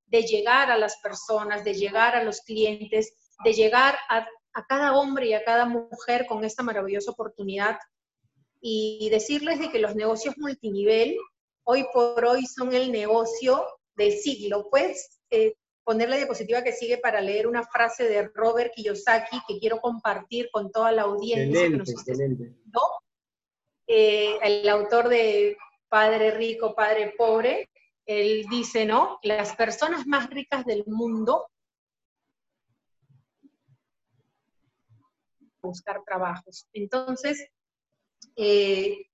de 0.06 0.22
llegar 0.22 0.70
a 0.70 0.78
las 0.78 0.98
personas, 0.98 1.63
de 1.63 1.74
llegar 1.74 2.15
a 2.15 2.24
los 2.24 2.41
clientes, 2.41 3.12
de 3.43 3.54
llegar 3.54 3.98
a, 4.08 4.28
cada 4.70 4.96
hombre 4.96 5.26
y 5.26 5.34
a 5.34 5.43
cada 5.43 5.65
mujer 5.65 6.28
con 6.28 6.43
esta 6.43 6.62
maravillosa 6.62 7.10
oportunidad. 7.10 7.80
Y 8.62 9.10
decirles 9.10 9.58
de 9.58 9.72
que 9.72 9.80
los 9.80 9.96
negocios 9.96 10.36
multinivel 10.38 11.17
hoy 11.63 11.88
por 11.91 12.24
hoy 12.24 12.46
son 12.46 12.74
el 12.74 12.91
negocio 12.91 13.65
del 13.96 14.13
siglo. 14.13 14.67
Pues 14.70 15.22
eh, 15.32 15.56
poner 15.84 16.08
la 16.08 16.17
diapositiva 16.17 16.63
que 16.63 16.74
sigue 16.74 17.00
para 17.00 17.20
leer 17.20 17.48
una 17.48 17.63
frase 17.63 18.08
de 18.08 18.30
Robert 18.36 18.74
Kiyosaki 18.76 19.39
que 19.48 19.58
quiero 19.58 19.80
compartir 19.80 20.50
con 20.52 20.72
toda 20.72 20.91
la 20.91 21.04
audiencia 21.04 21.65
excelente, 21.65 22.54
eh, 23.88 24.38
el 24.41 24.67
autor 24.69 25.10
de 25.10 25.58
Padre 25.88 26.32
Rico, 26.32 26.76
Padre 26.76 27.13
Pobre, 27.17 27.69
él 28.06 28.45
dice, 28.50 28.86
¿no? 28.86 29.19
Las 29.23 29.56
personas 29.56 30.06
más 30.06 30.30
ricas 30.30 30.65
del 30.65 30.84
mundo 30.86 31.47
buscar 35.67 36.02
trabajos. 36.06 36.67
Entonces, 36.73 37.50
eh, 38.36 39.08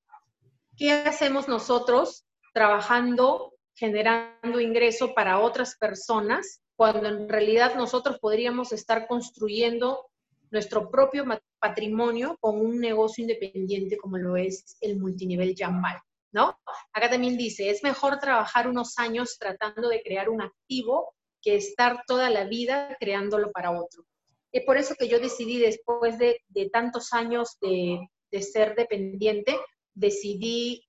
¿qué 0.77 0.91
hacemos 0.91 1.47
nosotros 1.47 2.25
trabajando, 2.53 3.53
generando 3.75 4.59
ingreso 4.59 5.13
para 5.13 5.39
otras 5.39 5.75
personas 5.75 6.61
cuando 6.75 7.07
en 7.07 7.27
realidad 7.27 7.75
nosotros 7.75 8.19
podríamos 8.19 8.71
estar 8.71 9.07
construyendo 9.07 10.09
nuestro 10.51 10.89
propio 10.89 11.25
patrimonio 11.63 12.37
con 12.41 12.59
un 12.59 12.81
negocio 12.81 13.21
independiente 13.21 13.95
como 13.95 14.17
lo 14.17 14.35
es 14.35 14.77
el 14.81 14.99
multinivel 14.99 15.55
Jambal, 15.57 15.97
¿no? 16.33 16.59
Acá 16.91 17.09
también 17.09 17.37
dice, 17.37 17.69
es 17.69 17.81
mejor 17.83 18.19
trabajar 18.19 18.67
unos 18.67 18.99
años 18.99 19.37
tratando 19.39 19.87
de 19.87 20.01
crear 20.03 20.27
un 20.27 20.41
activo 20.41 21.15
que 21.41 21.55
estar 21.55 22.03
toda 22.05 22.29
la 22.29 22.43
vida 22.43 22.97
creándolo 22.99 23.49
para 23.53 23.71
otro. 23.71 24.03
Es 24.51 24.65
por 24.65 24.77
eso 24.77 24.95
que 24.99 25.07
yo 25.07 25.19
decidí, 25.19 25.57
después 25.57 26.19
de, 26.19 26.41
tantos 26.71 27.13
años 27.13 27.57
de, 27.61 27.99
de 28.29 28.41
ser 28.41 28.75
dependiente, 28.75 29.57
decidí 29.93 30.83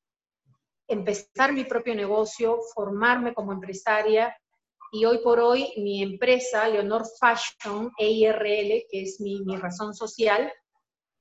empezar 0.89 1.53
mi 1.53 1.65
propio 1.65 1.95
negocio, 1.95 2.59
formarme 2.75 3.33
como 3.33 3.53
empresaria, 3.53 4.37
y 4.95 5.07
hoy 5.07 5.19
por 5.25 5.41
hoy 5.41 5.73
mi 5.77 6.05
empresa, 6.05 6.69
Leonor 6.69 7.03
Fashion 7.19 7.91
EIRL, 7.99 8.85
que 8.89 9.03
es 9.03 9.21
mi, 9.21 9.43
razón 9.57 9.93
social, 9.93 10.53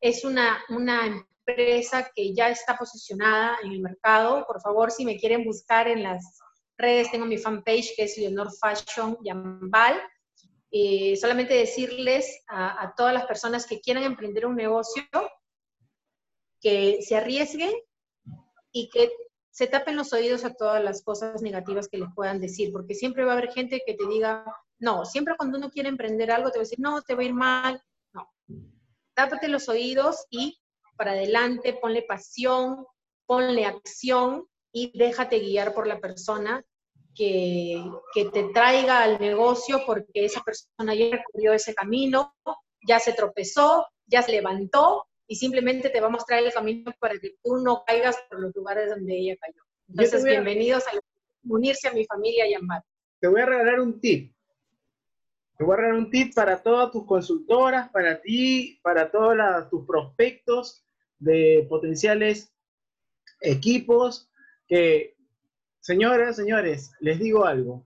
es 0.03 0.25
una, 0.25 0.61
una 0.67 1.05
empresa 1.05 2.11
que 2.13 2.33
ya 2.33 2.49
está 2.49 2.77
posicionada 2.77 3.57
en 3.63 3.71
el 3.71 3.79
mercado. 3.79 4.45
Por 4.45 4.59
favor, 4.59 4.91
si 4.91 5.05
me 5.05 5.17
quieren 5.17 5.45
buscar 5.45 5.87
en 5.87 6.03
las 6.03 6.39
redes, 6.77 7.09
tengo 7.09 7.25
mi 7.25 7.37
fanpage 7.37 7.95
que 7.95 8.03
es 8.03 8.17
Leonor 8.17 8.49
Fashion 8.51 9.17
Yambal. 9.23 10.01
Eh, 10.71 11.15
solamente 11.15 11.53
decirles 11.53 12.43
a, 12.47 12.83
a, 12.83 12.93
todas 12.95 13.13
las 13.13 13.25
personas 13.25 13.65
que 13.65 13.79
quieran 13.79 14.03
emprender 14.03 14.45
un 14.45 14.57
negocio 14.57 15.03
que 16.59 16.99
se 17.01 17.15
arriesguen 17.15 17.71
y 18.73 18.89
que 18.89 19.09
se 19.51 19.67
tapen 19.67 19.95
los 19.95 20.11
oídos 20.11 20.43
a 20.43 20.53
todas 20.53 20.83
las 20.83 21.01
cosas 21.01 21.41
negativas 21.41 21.87
que 21.87 21.99
les 21.99 22.09
puedan 22.13 22.41
decir, 22.41 22.73
porque 22.73 22.93
siempre 22.93 23.23
va 23.23 23.33
a 23.33 23.37
haber 23.37 23.53
gente 23.53 23.81
que 23.85 23.93
te 23.93 24.05
diga, 24.07 24.43
no, 24.79 25.05
siempre 25.05 25.37
cuando 25.37 25.59
uno 25.59 25.69
quiere 25.69 25.87
emprender 25.87 26.29
algo 26.29 26.51
te 26.51 26.57
va 26.57 26.63
a 26.63 26.67
decir, 26.67 26.79
no, 26.81 27.01
te 27.03 27.15
va 27.15 27.21
a 27.21 27.25
ir 27.25 27.33
mal. 27.33 27.81
Tápate 29.15 29.47
los 29.47 29.69
oídos 29.69 30.25
y 30.29 30.59
para 30.97 31.11
adelante, 31.11 31.73
ponle 31.73 32.03
pasión, 32.03 32.85
ponle 33.25 33.65
acción 33.65 34.47
y 34.71 34.97
déjate 34.97 35.39
guiar 35.39 35.73
por 35.73 35.87
la 35.87 35.99
persona 35.99 36.63
que, 37.15 37.83
que 38.13 38.25
te 38.25 38.45
traiga 38.53 39.03
al 39.03 39.19
negocio 39.19 39.83
porque 39.85 40.25
esa 40.25 40.41
persona 40.41 40.95
ya 40.95 41.17
recorrió 41.17 41.53
ese 41.53 41.73
camino, 41.73 42.35
ya 42.87 42.99
se 42.99 43.13
tropezó, 43.13 43.87
ya 44.05 44.21
se 44.21 44.31
levantó 44.31 45.05
y 45.27 45.35
simplemente 45.35 45.89
te 45.89 46.01
va 46.01 46.07
a 46.07 46.11
mostrar 46.11 46.43
el 46.43 46.51
camino 46.51 46.91
para 46.99 47.17
que 47.17 47.35
tú 47.43 47.57
no 47.57 47.83
caigas 47.85 48.17
por 48.29 48.41
los 48.41 48.55
lugares 48.55 48.89
donde 48.89 49.17
ella 49.17 49.35
cayó. 49.39 49.61
Entonces, 49.89 50.23
bienvenidos 50.23 50.83
a 50.87 50.91
unirse 51.43 51.87
a 51.87 51.93
mi 51.93 52.05
familia 52.05 52.47
y 52.47 52.53
amar. 52.53 52.83
Te 53.19 53.27
voy 53.27 53.41
a 53.41 53.45
regalar 53.45 53.79
un 53.79 53.99
tip. 53.99 54.32
Te 55.57 55.63
voy 55.63 55.73
a 55.73 55.77
regalar 55.77 55.99
un 55.99 56.09
tip 56.09 56.33
para 56.33 56.61
todas 56.61 56.91
tus 56.91 57.05
consultoras, 57.05 57.89
para 57.89 58.21
ti, 58.21 58.79
para 58.81 59.11
todos 59.11 59.37
tus 59.69 59.85
prospectos 59.85 60.83
de 61.19 61.65
potenciales 61.69 62.53
equipos. 63.39 64.31
Que, 64.67 65.15
señoras, 65.79 66.35
señores, 66.35 66.91
les 66.99 67.19
digo 67.19 67.45
algo. 67.45 67.85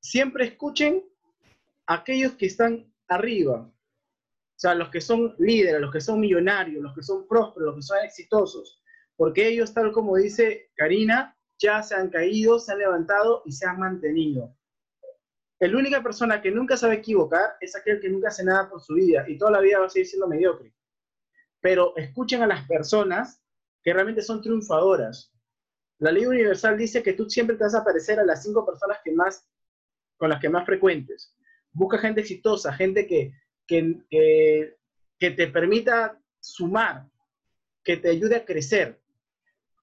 Siempre 0.00 0.44
escuchen 0.44 1.02
a 1.86 1.94
aquellos 1.94 2.32
que 2.34 2.46
están 2.46 2.90
arriba, 3.08 3.70
o 4.60 4.60
sea, 4.60 4.74
los 4.74 4.90
que 4.90 5.00
son 5.00 5.34
líderes, 5.38 5.80
los 5.80 5.90
que 5.90 6.02
son 6.02 6.20
millonarios, 6.20 6.82
los 6.82 6.94
que 6.94 7.02
son 7.02 7.26
prósperos, 7.26 7.68
los 7.68 7.76
que 7.76 7.82
son 7.82 8.04
exitosos. 8.04 8.82
porque 9.16 9.48
ellos, 9.48 9.74
tal 9.74 9.92
como 9.92 10.16
dice 10.16 10.70
Karina, 10.76 11.36
ya 11.58 11.82
se 11.82 11.94
han 11.94 12.08
caído, 12.08 12.58
se 12.58 12.72
han 12.72 12.78
levantado 12.78 13.42
y 13.44 13.52
se 13.52 13.66
han 13.66 13.78
mantenido. 13.78 14.54
La 15.60 15.76
única 15.76 16.02
persona 16.02 16.40
que 16.40 16.50
nunca 16.50 16.74
sabe 16.78 16.94
equivocar 16.94 17.56
es 17.60 17.76
aquel 17.76 18.00
que 18.00 18.08
nunca 18.08 18.28
hace 18.28 18.42
nada 18.42 18.70
por 18.70 18.80
su 18.80 18.94
vida 18.94 19.26
y 19.28 19.36
toda 19.36 19.50
la 19.50 19.60
vida 19.60 19.78
va 19.78 19.86
a 19.86 19.90
seguir 19.90 20.06
siendo 20.06 20.26
mediocre. 20.26 20.72
Pero 21.60 21.94
escuchen 21.96 22.42
a 22.42 22.46
las 22.46 22.66
personas 22.66 23.42
que 23.82 23.92
realmente 23.92 24.22
son 24.22 24.40
triunfadoras. 24.40 25.30
La 25.98 26.12
ley 26.12 26.24
universal 26.24 26.78
dice 26.78 27.02
que 27.02 27.12
tú 27.12 27.28
siempre 27.28 27.56
te 27.56 27.64
vas 27.64 27.74
a 27.74 27.84
parecer 27.84 28.18
a 28.18 28.24
las 28.24 28.42
cinco 28.42 28.64
personas 28.64 29.00
que 29.04 29.12
más, 29.12 29.46
con 30.16 30.30
las 30.30 30.40
que 30.40 30.48
más 30.48 30.64
frecuentes. 30.64 31.36
Busca 31.72 31.98
gente 31.98 32.22
exitosa, 32.22 32.72
gente 32.72 33.06
que, 33.06 33.34
que, 33.66 34.02
que, 34.08 34.78
que 35.18 35.30
te 35.32 35.46
permita 35.48 36.18
sumar, 36.40 37.06
que 37.84 37.98
te 37.98 38.08
ayude 38.08 38.36
a 38.36 38.44
crecer. 38.46 38.98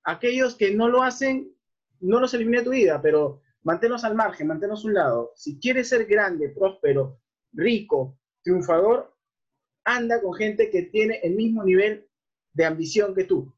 Aquellos 0.03 0.55
que 0.55 0.73
no 0.73 0.87
lo 0.87 1.03
hacen, 1.03 1.55
no 1.99 2.19
los 2.19 2.33
elimine 2.33 2.59
de 2.59 2.63
tu 2.63 2.71
vida, 2.71 2.99
pero 2.99 3.43
manténlos 3.67 4.05
al 4.05 4.15
margen, 4.15 4.47
manténlos 4.47 4.85
a 4.85 4.87
un 4.87 4.93
lado. 4.93 5.33
Si 5.35 5.59
quieres 5.59 5.89
ser 5.89 6.05
grande, 6.05 6.47
próspero, 6.47 7.19
rico, 7.51 8.17
triunfador, 8.41 9.13
anda 9.83 10.21
con 10.21 10.33
gente 10.33 10.69
que 10.69 10.83
tiene 10.83 11.19
el 11.21 11.35
mismo 11.35 11.65
nivel 11.65 12.07
de 12.53 12.63
ambición 12.63 13.13
que 13.13 13.25
tú. 13.25 13.53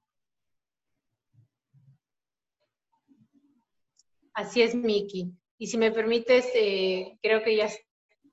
Así 4.34 4.64
es, 4.64 4.74
Miki. 4.74 5.32
Y 5.60 5.68
si 5.68 5.78
me 5.78 5.92
permites, 5.92 6.50
eh, 6.56 7.20
creo 7.22 7.44
que 7.44 7.56
ya 7.56 7.70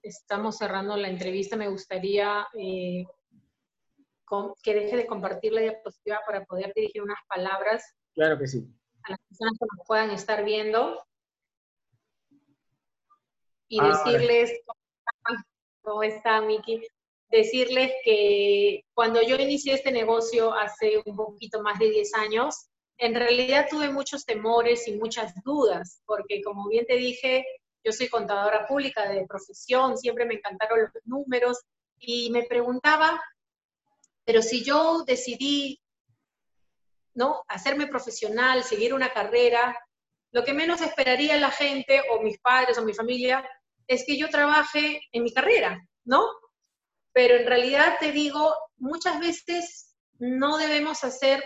estamos 0.02 0.56
cerrando 0.56 0.96
la 0.96 1.08
entrevista. 1.08 1.56
Me 1.56 1.68
gustaría 1.68 2.46
eh, 2.58 3.04
que 4.62 4.74
deje 4.74 4.96
de 4.96 5.06
compartir 5.06 5.52
la 5.52 5.60
diapositiva 5.60 6.20
para 6.24 6.42
poder 6.46 6.72
dirigir 6.74 7.02
unas 7.02 7.18
palabras. 7.28 7.84
Claro 8.14 8.38
que 8.38 8.46
sí. 8.46 8.66
A 9.02 9.10
las 9.10 9.20
personas 9.28 9.58
que 9.58 9.66
nos 9.76 9.86
puedan 9.86 10.10
estar 10.10 10.42
viendo. 10.42 11.06
Y 13.68 13.80
ah, 13.80 14.02
decirles, 14.04 14.52
¿cómo 15.82 16.02
está, 16.02 16.40
Miki? 16.40 16.86
Decirles 17.30 17.92
que 18.04 18.84
cuando 18.94 19.20
yo 19.22 19.36
inicié 19.36 19.74
este 19.74 19.90
negocio 19.90 20.54
hace 20.54 21.02
un 21.04 21.16
poquito 21.16 21.62
más 21.62 21.78
de 21.78 21.90
10 21.90 22.14
años, 22.14 22.68
en 22.98 23.14
realidad 23.14 23.66
tuve 23.68 23.90
muchos 23.90 24.24
temores 24.24 24.88
y 24.88 24.96
muchas 24.96 25.34
dudas, 25.44 26.00
porque 26.06 26.42
como 26.42 26.68
bien 26.68 26.86
te 26.86 26.96
dije, 26.96 27.44
yo 27.84 27.92
soy 27.92 28.08
contadora 28.08 28.66
pública 28.66 29.08
de 29.08 29.26
profesión, 29.26 29.98
siempre 29.98 30.24
me 30.24 30.34
encantaron 30.34 30.80
los 30.80 30.90
números 31.04 31.60
y 31.98 32.30
me 32.30 32.44
preguntaba, 32.44 33.22
pero 34.24 34.42
si 34.42 34.64
yo 34.64 35.04
decidí 35.04 35.80
¿no? 37.14 37.44
hacerme 37.48 37.86
profesional, 37.86 38.62
seguir 38.62 38.92
una 38.92 39.10
carrera, 39.12 39.76
lo 40.32 40.44
que 40.44 40.52
menos 40.52 40.80
esperaría 40.80 41.36
la 41.38 41.50
gente 41.50 42.02
o 42.10 42.22
mis 42.22 42.38
padres 42.38 42.78
o 42.78 42.84
mi 42.84 42.94
familia 42.94 43.48
es 43.86 44.04
que 44.04 44.16
yo 44.16 44.28
trabaje 44.28 45.00
en 45.12 45.22
mi 45.22 45.32
carrera, 45.32 45.80
¿no? 46.04 46.26
Pero 47.12 47.36
en 47.36 47.46
realidad 47.46 47.96
te 48.00 48.12
digo, 48.12 48.54
muchas 48.76 49.20
veces 49.20 49.96
no 50.18 50.58
debemos 50.58 51.04
hacer 51.04 51.44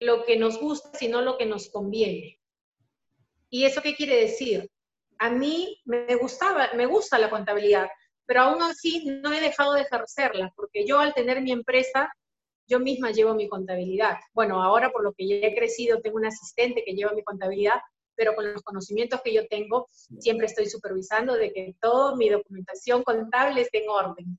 lo 0.00 0.24
que 0.24 0.36
nos 0.36 0.60
gusta, 0.60 0.90
sino 0.98 1.22
lo 1.22 1.38
que 1.38 1.46
nos 1.46 1.70
conviene. 1.70 2.40
¿Y 3.48 3.64
eso 3.64 3.80
qué 3.80 3.94
quiere 3.94 4.16
decir? 4.16 4.70
A 5.18 5.30
mí 5.30 5.80
me 5.84 6.14
gustaba, 6.16 6.70
me 6.74 6.86
gusta 6.86 7.18
la 7.18 7.30
contabilidad, 7.30 7.88
pero 8.26 8.42
aún 8.42 8.62
así 8.62 9.06
no 9.06 9.32
he 9.32 9.40
dejado 9.40 9.72
de 9.72 9.82
ejercerla, 9.82 10.52
porque 10.54 10.84
yo 10.86 10.98
al 10.98 11.14
tener 11.14 11.40
mi 11.40 11.52
empresa, 11.52 12.12
yo 12.66 12.80
misma 12.80 13.10
llevo 13.10 13.34
mi 13.34 13.48
contabilidad. 13.48 14.18
Bueno, 14.32 14.62
ahora 14.62 14.90
por 14.90 15.02
lo 15.02 15.12
que 15.12 15.26
ya 15.26 15.46
he 15.46 15.54
crecido, 15.54 16.00
tengo 16.00 16.16
un 16.16 16.26
asistente 16.26 16.82
que 16.84 16.94
lleva 16.94 17.12
mi 17.12 17.22
contabilidad, 17.22 17.80
pero 18.14 18.34
con 18.34 18.52
los 18.52 18.62
conocimientos 18.62 19.20
que 19.22 19.32
yo 19.32 19.46
tengo, 19.46 19.86
siempre 20.18 20.46
estoy 20.46 20.66
supervisando 20.66 21.34
de 21.34 21.52
que 21.52 21.76
toda 21.80 22.16
mi 22.16 22.28
documentación 22.28 23.02
contable 23.02 23.60
esté 23.60 23.84
en 23.84 23.90
orden. 23.90 24.38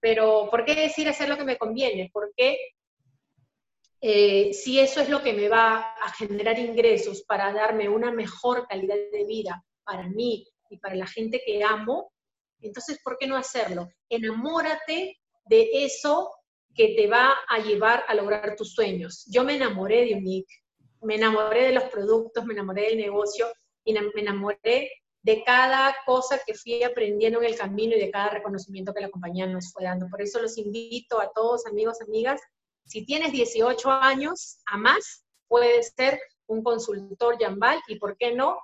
Pero, 0.00 0.48
¿por 0.50 0.64
qué 0.64 0.74
decir 0.74 1.08
hacer 1.08 1.28
lo 1.28 1.36
que 1.36 1.44
me 1.44 1.58
conviene? 1.58 2.10
Porque 2.12 2.58
eh, 4.00 4.52
si 4.52 4.78
eso 4.80 5.00
es 5.00 5.08
lo 5.08 5.22
que 5.22 5.32
me 5.32 5.48
va 5.48 5.94
a 5.94 6.12
generar 6.12 6.58
ingresos 6.58 7.22
para 7.22 7.52
darme 7.52 7.88
una 7.88 8.10
mejor 8.10 8.66
calidad 8.66 8.96
de 9.12 9.24
vida 9.24 9.64
para 9.82 10.08
mí 10.08 10.46
y 10.68 10.78
para 10.78 10.94
la 10.94 11.06
gente 11.06 11.42
que 11.44 11.62
amo, 11.62 12.12
entonces, 12.60 13.00
¿por 13.02 13.18
qué 13.18 13.26
no 13.26 13.36
hacerlo? 13.36 13.88
Enamórate 14.08 15.18
de 15.46 15.70
eso 15.72 16.30
que 16.74 16.94
te 16.96 17.06
va 17.06 17.34
a 17.48 17.58
llevar 17.60 18.04
a 18.08 18.14
lograr 18.14 18.56
tus 18.56 18.74
sueños. 18.74 19.24
Yo 19.30 19.44
me 19.44 19.56
enamoré 19.56 20.04
de 20.04 20.14
Unique, 20.14 20.52
me 21.02 21.16
enamoré 21.16 21.64
de 21.66 21.72
los 21.72 21.84
productos, 21.84 22.44
me 22.44 22.54
enamoré 22.54 22.88
del 22.88 22.98
negocio 22.98 23.46
y 23.84 23.92
me 23.92 24.00
enamoré 24.16 24.90
de 25.22 25.42
cada 25.42 25.94
cosa 26.04 26.40
que 26.46 26.54
fui 26.54 26.82
aprendiendo 26.82 27.40
en 27.40 27.46
el 27.46 27.56
camino 27.56 27.96
y 27.96 28.00
de 28.00 28.10
cada 28.10 28.30
reconocimiento 28.30 28.92
que 28.92 29.00
la 29.00 29.10
compañía 29.10 29.46
nos 29.46 29.72
fue 29.72 29.84
dando. 29.84 30.06
Por 30.08 30.20
eso 30.20 30.40
los 30.40 30.58
invito 30.58 31.20
a 31.20 31.32
todos, 31.32 31.66
amigos, 31.66 32.00
amigas, 32.02 32.40
si 32.86 33.06
tienes 33.06 33.32
18 33.32 33.90
años 33.90 34.58
a 34.66 34.76
más, 34.76 35.24
puedes 35.48 35.94
ser 35.96 36.20
un 36.46 36.62
consultor 36.62 37.38
Yambal 37.38 37.80
y, 37.88 37.98
¿por 37.98 38.16
qué 38.18 38.34
no? 38.34 38.58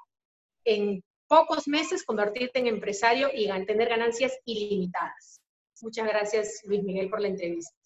En 0.65 1.03
pocos 1.27 1.67
meses 1.67 2.05
convertirte 2.05 2.59
en 2.59 2.67
empresario 2.67 3.31
y 3.33 3.49
tener 3.65 3.89
ganancias 3.89 4.39
ilimitadas. 4.45 5.41
Muchas 5.81 6.07
gracias, 6.07 6.61
Luis 6.65 6.83
Miguel, 6.83 7.09
por 7.09 7.21
la 7.21 7.29
entrevista. 7.29 7.80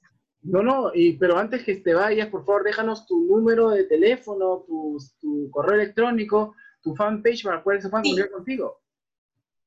No, 0.44 0.62
no, 0.62 0.92
y, 0.94 1.16
pero 1.16 1.36
antes 1.38 1.64
que 1.64 1.76
te 1.76 1.94
vayas, 1.94 2.28
por 2.28 2.44
favor, 2.44 2.64
déjanos 2.64 3.06
tu 3.06 3.24
número 3.24 3.70
de 3.70 3.84
teléfono, 3.84 4.66
tu, 4.66 4.98
correo 5.50 5.80
electrónico, 5.80 6.54
tu 6.82 6.94
fanpage 6.94 7.44
para 7.44 7.64
poder 7.64 7.80
se 7.80 7.88
puedan 7.88 8.04
contigo. 8.30 8.82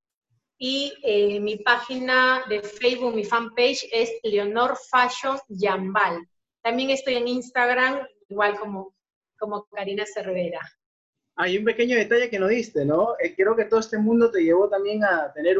y 0.59 0.95
eh, 1.03 1.39
mi 1.41 1.57
página 1.59 2.45
de 2.49 2.63
Facebook, 2.63 3.15
mi 3.15 3.25
fanpage 3.25 3.87
es 3.93 4.11
Leonor 4.23 4.77
Fashion 4.91 5.39
Yambal. 5.49 6.27
También 6.63 6.91
estoy 6.91 7.17
en 7.17 7.29
Instagram, 7.29 8.07
igual 8.29 8.59
como, 8.59 8.95
como 9.39 9.67
Karina 9.67 10.05
Cervera 10.07 10.61
hay 11.37 11.59
un 11.59 11.65
pequeño 11.65 11.97
detalle 11.97 12.31
que 12.31 12.39
no 12.39 12.49
diste, 12.49 12.85
¿no? 12.85 13.15
Eh, 13.21 13.35
creo 13.37 13.55
que 13.55 13.67
todo 13.67 13.81
este 13.81 13.99
mundo 13.99 14.31
te 14.31 14.43
llevó 14.43 14.69
también 14.69 15.05
a 15.05 15.33
tener 15.35 15.59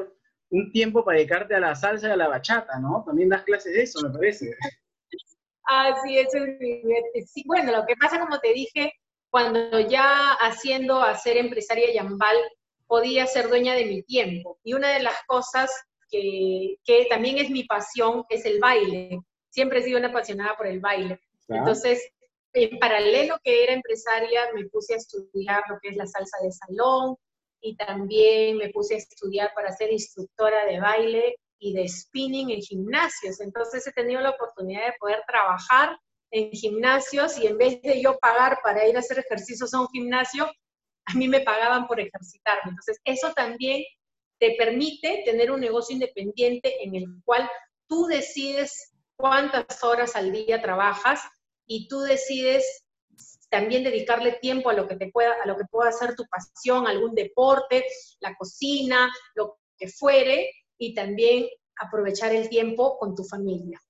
un 0.49 0.73
tiempo 0.73 1.05
para 1.05 1.19
dedicarte 1.19 1.55
a 1.55 1.61
la 1.61 1.75
salsa 1.75 2.09
y 2.09 2.13
a 2.13 2.17
la 2.17 2.29
bachata, 2.29 2.79
¿no? 2.79 3.05
También 3.07 3.29
das 3.29 3.43
clases 3.43 3.75
de 3.75 3.83
eso, 3.83 4.01
me 4.03 4.13
parece. 4.13 4.51
Ah, 5.69 5.93
sí, 6.05 6.17
eso 6.17 6.39
es 6.45 7.29
sí, 7.33 7.43
bueno, 7.45 7.73
lo 7.73 7.85
que 7.87 7.97
pasa, 7.97 8.21
como 8.21 8.39
te 8.39 8.53
dije, 8.53 8.93
cuando 9.37 9.81
ya 9.81 10.33
haciendo 10.41 11.03
a 11.03 11.15
ser 11.15 11.37
empresaria 11.37 11.93
Yambal, 11.93 12.39
podía 12.87 13.27
ser 13.27 13.51
dueña 13.51 13.75
de 13.75 13.85
mi 13.85 14.03
tiempo. 14.03 14.59
Y 14.65 14.73
una 14.73 14.89
de 14.89 15.03
las 15.03 15.17
cosas 15.27 15.71
que, 16.11 16.77
que 16.87 17.05
también 17.11 17.37
es 17.37 17.51
mi 17.51 17.65
pasión 17.65 18.25
es 18.31 18.47
el 18.47 18.61
baile. 18.61 19.21
Siempre 19.51 19.81
he 19.81 19.83
sido 19.83 19.99
una 19.99 20.09
apasionada 20.09 20.57
por 20.57 20.67
el 20.67 20.81
baile. 20.81 21.21
Entonces, 21.49 22.03
en 22.55 22.79
paralelo 22.79 23.37
que 23.45 23.65
era 23.65 23.75
empresaria, 23.75 24.41
me 24.55 24.65
puse 24.71 24.95
a 24.95 24.97
estudiar 24.97 25.63
lo 25.69 25.77
que 25.83 25.91
es 25.91 25.97
la 25.97 26.07
salsa 26.07 26.39
de 26.43 26.53
salón 26.53 27.17
y 27.61 27.77
también 27.77 28.57
me 28.57 28.71
puse 28.71 28.95
a 28.95 28.99
estudiar 28.99 29.53
para 29.55 29.71
ser 29.71 29.93
instructora 29.93 30.65
de 30.65 30.81
baile 30.81 31.37
y 31.59 31.75
de 31.75 31.87
spinning 31.87 32.53
en 32.53 32.63
gimnasios. 32.63 33.43
Entonces 33.43 33.87
he 33.87 33.93
tenido 33.93 34.23
la 34.23 34.31
oportunidad 34.31 34.87
de 34.87 34.95
poder 34.99 35.23
trabajar 35.29 35.99
en 36.31 36.51
gimnasios 36.51 37.39
y 37.39 37.47
en 37.47 37.57
vez 37.57 37.81
de 37.83 38.03
yo 38.03 38.19
pagar 38.19 38.59
para 38.63 38.87
ir 38.87 38.97
a 38.97 39.01
hacer 39.01 39.19
ejercicios 39.19 39.73
a 39.75 39.81
un 39.81 39.89
gimnasio, 39.89 40.51
a 41.07 41.15
mí 41.15 41.29
me 41.29 41.41
pagaban 41.41 41.87
por 41.87 42.01
ejercitarme. 42.01 42.71
Entonces 42.71 43.01
eso 43.05 43.33
también 43.33 43.85
te 44.39 44.55
permite 44.59 45.23
tener 45.25 45.51
un 45.51 45.61
negocio 45.61 45.95
independiente 45.95 46.83
en 46.85 46.95
el 46.95 47.07
cual 47.25 47.49
tú 47.89 48.07
decides 48.07 48.93
cuántas 49.17 49.83
horas 49.83 50.15
al 50.17 50.33
día 50.33 50.61
trabajas 50.61 51.23
y 51.67 51.89
tú 51.89 52.01
decides 52.01 52.85
también 53.49 53.85
dedicarle 53.85 54.33
tiempo 54.33 54.69
a 54.71 54.75
lo 54.75 54.87
que 54.89 54.97
te 54.97 55.11
pueda, 55.11 55.35
a 55.43 55.47
lo 55.47 55.57
que 55.57 55.65
pueda 55.71 55.93
ser 55.93 56.15
tu 56.15 56.25
pasión, 56.27 56.87
algún 56.87 57.15
deporte, 57.15 57.87
la 58.21 58.35
cocina, 58.35 59.11
lo 59.35 59.59
que 59.79 59.89
fuere, 59.89 60.51
y 60.79 60.95
también 60.95 61.47
aprovechar 61.77 62.35
el 62.35 62.49
tiempo 62.49 62.99
con 62.99 63.15
tu 63.15 63.25
familia. 63.25 63.81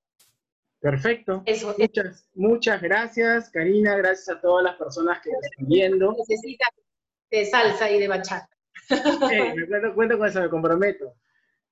Perfecto. 0.81 1.43
Eso, 1.47 1.75
muchas, 1.79 2.29
muchas 2.35 2.83
gracias, 2.83 3.51
Karina. 3.51 3.97
Gracias 3.97 4.29
a 4.37 4.41
todas 4.41 4.65
las 4.65 4.77
personas 4.77 5.21
que 5.23 5.31
están 5.31 5.67
viendo. 5.67 6.15
Necesita 6.29 6.67
de 7.31 7.45
salsa 7.47 7.91
y 7.91 8.01
de 8.01 8.09
bachata. 8.09 8.49
me 8.91 9.95
cuento, 9.95 10.19
con 10.19 10.29
eso, 10.29 10.41
me 10.41 10.49
comprometo. 10.49 11.15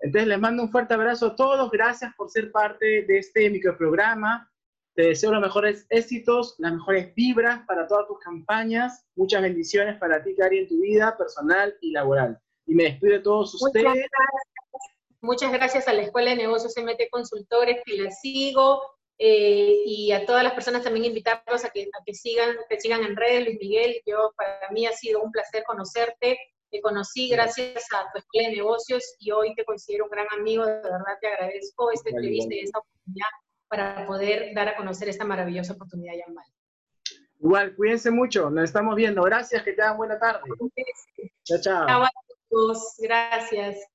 Entonces 0.01 0.29
les 0.29 0.39
mando 0.39 0.63
un 0.63 0.71
fuerte 0.71 0.95
abrazo 0.95 1.29
a 1.29 1.37
todos, 1.37 1.71
gracias 1.71 2.13
por 2.17 2.29
ser 2.29 2.51
parte 2.51 3.05
de 3.05 3.19
este 3.19 3.49
microprograma. 3.51 4.51
Te 4.95 5.09
deseo 5.09 5.33
los 5.33 5.41
mejores 5.41 5.87
éxitos, 5.89 6.55
las 6.59 6.73
mejores 6.73 7.15
vibras 7.15 7.65
para 7.67 7.87
todas 7.87 8.07
tus 8.07 8.19
campañas. 8.21 9.07
Muchas 9.17 9.43
bendiciones 9.43 9.99
para 9.99 10.23
ti, 10.23 10.35
Cari, 10.37 10.59
en 10.59 10.69
tu 10.69 10.81
vida 10.81 11.17
personal 11.17 11.75
y 11.81 11.93
laboral. 11.93 12.39
Y 12.67 12.75
me 12.75 12.85
despido 12.85 13.15
de 13.15 13.21
todos 13.21 13.55
ustedes. 13.55 14.07
Muchas 15.21 15.53
gracias 15.53 15.89
a 15.89 15.95
la 15.95 16.03
Escuela 16.03 16.31
de 16.31 16.37
Negocios 16.37 16.75
MT 16.77 17.09
Consultores, 17.11 17.81
que 17.85 17.97
la 17.97 18.11
sigo, 18.11 18.83
eh, 19.19 19.83
y 19.87 20.13
a 20.13 20.27
todas 20.27 20.43
las 20.43 20.55
personas 20.55 20.83
también 20.83 21.05
invitarlos 21.05 21.65
a 21.65 21.71
que, 21.71 21.83
a 21.83 22.05
que, 22.05 22.15
sigan, 22.15 22.57
que 22.69 22.81
sigan 22.81 23.05
en 23.05 23.17
redes, 23.17 23.45
Luis 23.45 23.59
Miguel, 23.61 24.01
yo, 24.07 24.33
para 24.37 24.71
mí 24.71 24.87
ha 24.87 24.93
sido 24.93 25.23
un 25.23 25.31
placer 25.31 25.63
conocerte, 25.65 26.39
te 26.71 26.81
conocí 26.81 27.29
gracias 27.29 27.85
a 27.93 28.11
tu 28.13 28.19
Escuela 28.19 28.49
de 28.49 28.57
Negocios 28.57 29.15
y 29.21 29.31
hoy 29.31 29.55
te 29.55 29.65
considero 29.65 30.05
un 30.05 30.11
gran 30.11 30.27
amigo, 30.37 30.67
de 30.67 30.83
verdad 30.83 31.19
te 31.21 31.29
agradezco 31.29 31.93
esta 31.93 32.11
entrevista 32.11 32.55
y 32.55 32.61
esta 32.61 32.81
oportunidad 32.81 33.29
para 33.69 34.07
poder 34.07 34.55
dar 34.55 34.69
a 34.69 34.77
conocer 34.77 35.09
esta 35.09 35.25
maravillosa 35.25 35.75
oportunidad, 35.75 36.15
Yamal. 36.15 36.45
Igual, 37.41 37.77
cuídense 37.77 38.11
mucho, 38.11 38.51
nos 38.51 38.65
estamos 38.65 38.97
viendo. 38.97 39.23
Gracias, 39.23 39.63
que 39.63 39.73
tengan 39.73 39.97
buena 39.97 40.19
tarde. 40.19 40.43
Chao, 41.45 41.61
chao. 41.61 41.87
Chao 41.87 42.03
a 42.05 42.11
todos, 42.49 42.95
gracias. 42.99 43.94